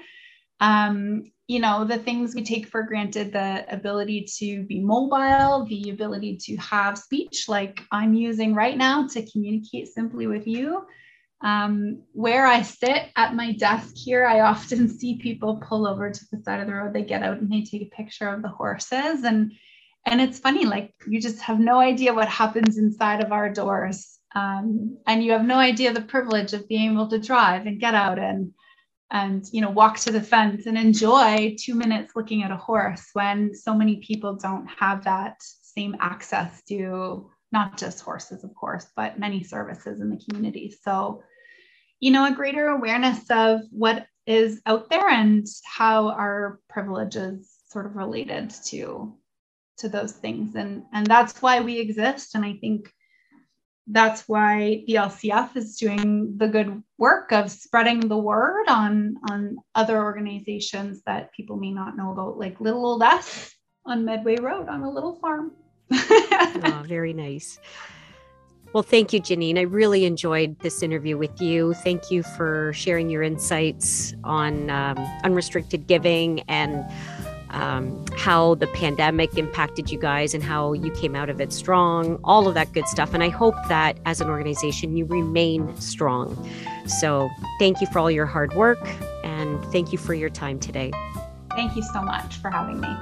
um, 0.60 1.24
you 1.46 1.60
know 1.60 1.84
the 1.84 1.98
things 1.98 2.34
we 2.34 2.42
take 2.42 2.66
for 2.66 2.82
granted 2.82 3.32
the 3.32 3.64
ability 3.72 4.26
to 4.38 4.64
be 4.64 4.80
mobile 4.80 5.64
the 5.66 5.90
ability 5.90 6.36
to 6.36 6.56
have 6.56 6.98
speech 6.98 7.44
like 7.48 7.82
i'm 7.92 8.14
using 8.14 8.52
right 8.54 8.76
now 8.76 9.06
to 9.06 9.24
communicate 9.30 9.88
simply 9.88 10.26
with 10.26 10.46
you. 10.46 10.84
Um, 11.42 12.02
where 12.12 12.46
i 12.46 12.62
sit 12.62 13.10
at 13.14 13.34
my 13.34 13.52
desk 13.52 13.94
here 13.94 14.26
i 14.26 14.40
often 14.40 14.88
see 14.98 15.18
people 15.18 15.62
pull 15.68 15.86
over 15.86 16.10
to 16.10 16.24
the 16.32 16.42
side 16.42 16.60
of 16.60 16.66
the 16.66 16.74
road. 16.74 16.94
They 16.94 17.02
get 17.02 17.22
out 17.22 17.38
and 17.38 17.52
they 17.52 17.62
take 17.62 17.82
a 17.82 17.96
picture 17.96 18.28
of 18.28 18.42
the 18.42 18.48
horses. 18.48 19.22
And 19.22 19.52
and 20.06 20.20
it's 20.20 20.38
funny 20.38 20.64
like 20.64 20.94
you 21.06 21.20
just 21.20 21.40
have 21.40 21.58
no 21.58 21.78
idea 21.78 22.14
what 22.14 22.28
happens 22.28 22.78
inside 22.78 23.20
of 23.22 23.32
our 23.32 23.50
doors. 23.50 24.18
Um, 24.34 24.98
and 25.06 25.22
you 25.22 25.32
have 25.32 25.44
no 25.44 25.56
idea 25.56 25.92
the 25.92 26.00
privilege 26.00 26.52
of 26.52 26.68
being 26.68 26.92
able 26.92 27.08
to 27.08 27.18
drive 27.18 27.66
and 27.66 27.80
get 27.80 27.94
out 27.94 28.18
and 28.18 28.52
and 29.10 29.44
you 29.52 29.60
know 29.60 29.70
walk 29.70 29.98
to 29.98 30.12
the 30.12 30.20
fence 30.20 30.66
and 30.66 30.76
enjoy 30.76 31.54
two 31.58 31.74
minutes 31.74 32.12
looking 32.16 32.42
at 32.42 32.50
a 32.50 32.56
horse 32.56 33.10
when 33.12 33.54
so 33.54 33.74
many 33.74 33.96
people 33.96 34.34
don't 34.34 34.66
have 34.66 35.04
that 35.04 35.36
same 35.40 35.96
access 36.00 36.62
to 36.64 37.30
not 37.52 37.78
just 37.78 38.00
horses 38.00 38.42
of 38.42 38.54
course 38.54 38.86
but 38.96 39.18
many 39.18 39.42
services 39.42 40.00
in 40.00 40.10
the 40.10 40.20
community. 40.28 40.74
So 40.82 41.22
you 42.00 42.10
know 42.10 42.26
a 42.26 42.34
greater 42.34 42.68
awareness 42.68 43.30
of 43.30 43.60
what 43.70 44.06
is 44.26 44.60
out 44.66 44.90
there 44.90 45.08
and 45.08 45.46
how 45.64 46.08
our 46.08 46.60
privileges 46.68 47.48
sort 47.68 47.86
of 47.86 47.94
related 47.94 48.50
to 48.66 49.16
to 49.78 49.88
those 49.88 50.12
things. 50.12 50.56
And 50.56 50.84
and 50.92 51.06
that's 51.06 51.40
why 51.40 51.60
we 51.60 51.78
exist. 51.78 52.34
And 52.34 52.44
i 52.44 52.54
think 52.54 52.92
that's 53.88 54.28
why 54.28 54.82
the 54.86 54.94
LCF 54.94 55.56
is 55.56 55.76
doing 55.76 56.36
the 56.36 56.48
good 56.48 56.82
work 56.98 57.32
of 57.32 57.50
spreading 57.50 58.00
the 58.00 58.18
word 58.18 58.66
on 58.68 59.16
on 59.30 59.58
other 59.74 60.02
organizations 60.02 61.02
that 61.06 61.32
people 61.32 61.56
may 61.56 61.70
not 61.70 61.96
know 61.96 62.12
about, 62.12 62.38
like 62.38 62.60
Little 62.60 62.84
Old 62.84 63.02
Us 63.02 63.54
on 63.84 64.04
Medway 64.04 64.36
Road 64.36 64.68
on 64.68 64.82
a 64.82 64.90
little 64.90 65.16
farm. 65.16 65.52
oh, 65.92 66.82
very 66.84 67.12
nice. 67.12 67.60
Well, 68.72 68.82
thank 68.82 69.12
you, 69.12 69.20
Janine. 69.20 69.58
I 69.58 69.62
really 69.62 70.04
enjoyed 70.04 70.58
this 70.58 70.82
interview 70.82 71.16
with 71.16 71.40
you. 71.40 71.72
Thank 71.72 72.10
you 72.10 72.22
for 72.22 72.72
sharing 72.74 73.08
your 73.08 73.22
insights 73.22 74.12
on 74.24 74.68
um, 74.68 74.98
unrestricted 75.22 75.86
giving 75.86 76.40
and 76.48 76.84
um, 77.56 78.04
how 78.14 78.54
the 78.56 78.66
pandemic 78.68 79.36
impacted 79.38 79.90
you 79.90 79.98
guys 79.98 80.34
and 80.34 80.42
how 80.42 80.74
you 80.74 80.90
came 80.92 81.16
out 81.16 81.30
of 81.30 81.40
it 81.40 81.52
strong, 81.52 82.20
all 82.22 82.46
of 82.46 82.54
that 82.54 82.72
good 82.72 82.86
stuff. 82.86 83.14
And 83.14 83.22
I 83.22 83.30
hope 83.30 83.54
that 83.68 83.96
as 84.04 84.20
an 84.20 84.28
organization, 84.28 84.96
you 84.96 85.06
remain 85.06 85.74
strong. 85.80 86.36
So 86.86 87.30
thank 87.58 87.80
you 87.80 87.86
for 87.88 87.98
all 87.98 88.10
your 88.10 88.26
hard 88.26 88.52
work 88.54 88.86
and 89.24 89.64
thank 89.72 89.90
you 89.90 89.98
for 89.98 90.12
your 90.12 90.28
time 90.28 90.60
today. 90.60 90.92
Thank 91.52 91.74
you 91.76 91.82
so 91.82 92.02
much 92.02 92.36
for 92.36 92.50
having 92.50 92.80
me. 92.80 92.94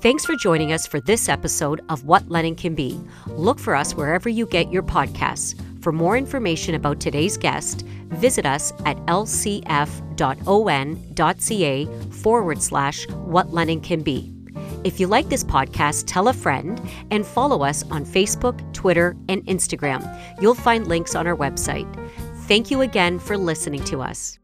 Thanks 0.00 0.24
for 0.24 0.36
joining 0.36 0.72
us 0.72 0.86
for 0.86 1.00
this 1.00 1.28
episode 1.28 1.82
of 1.88 2.04
What 2.04 2.28
London 2.28 2.54
Can 2.54 2.74
Be. 2.74 2.98
Look 3.26 3.58
for 3.58 3.74
us 3.74 3.94
wherever 3.94 4.28
you 4.28 4.46
get 4.46 4.72
your 4.72 4.82
podcasts. 4.82 5.60
For 5.80 5.92
more 5.92 6.16
information 6.16 6.74
about 6.74 7.00
today's 7.00 7.36
guest, 7.36 7.82
visit 8.08 8.46
us 8.46 8.72
at 8.84 8.96
lcf.on.ca 9.06 9.66
forward 12.10 12.62
slash 12.62 13.08
what 13.10 13.50
London 13.52 13.80
can 13.80 14.02
be. 14.02 14.32
If 14.84 15.00
you 15.00 15.06
like 15.06 15.28
this 15.28 15.44
podcast, 15.44 16.04
tell 16.06 16.28
a 16.28 16.32
friend 16.32 16.80
and 17.10 17.26
follow 17.26 17.62
us 17.62 17.82
on 17.90 18.04
Facebook, 18.04 18.60
Twitter, 18.72 19.16
and 19.28 19.44
Instagram. 19.46 20.02
You'll 20.40 20.54
find 20.54 20.86
links 20.86 21.14
on 21.14 21.26
our 21.26 21.36
website. 21.36 21.86
Thank 22.46 22.70
you 22.70 22.80
again 22.82 23.18
for 23.18 23.36
listening 23.36 23.84
to 23.84 24.00
us. 24.00 24.38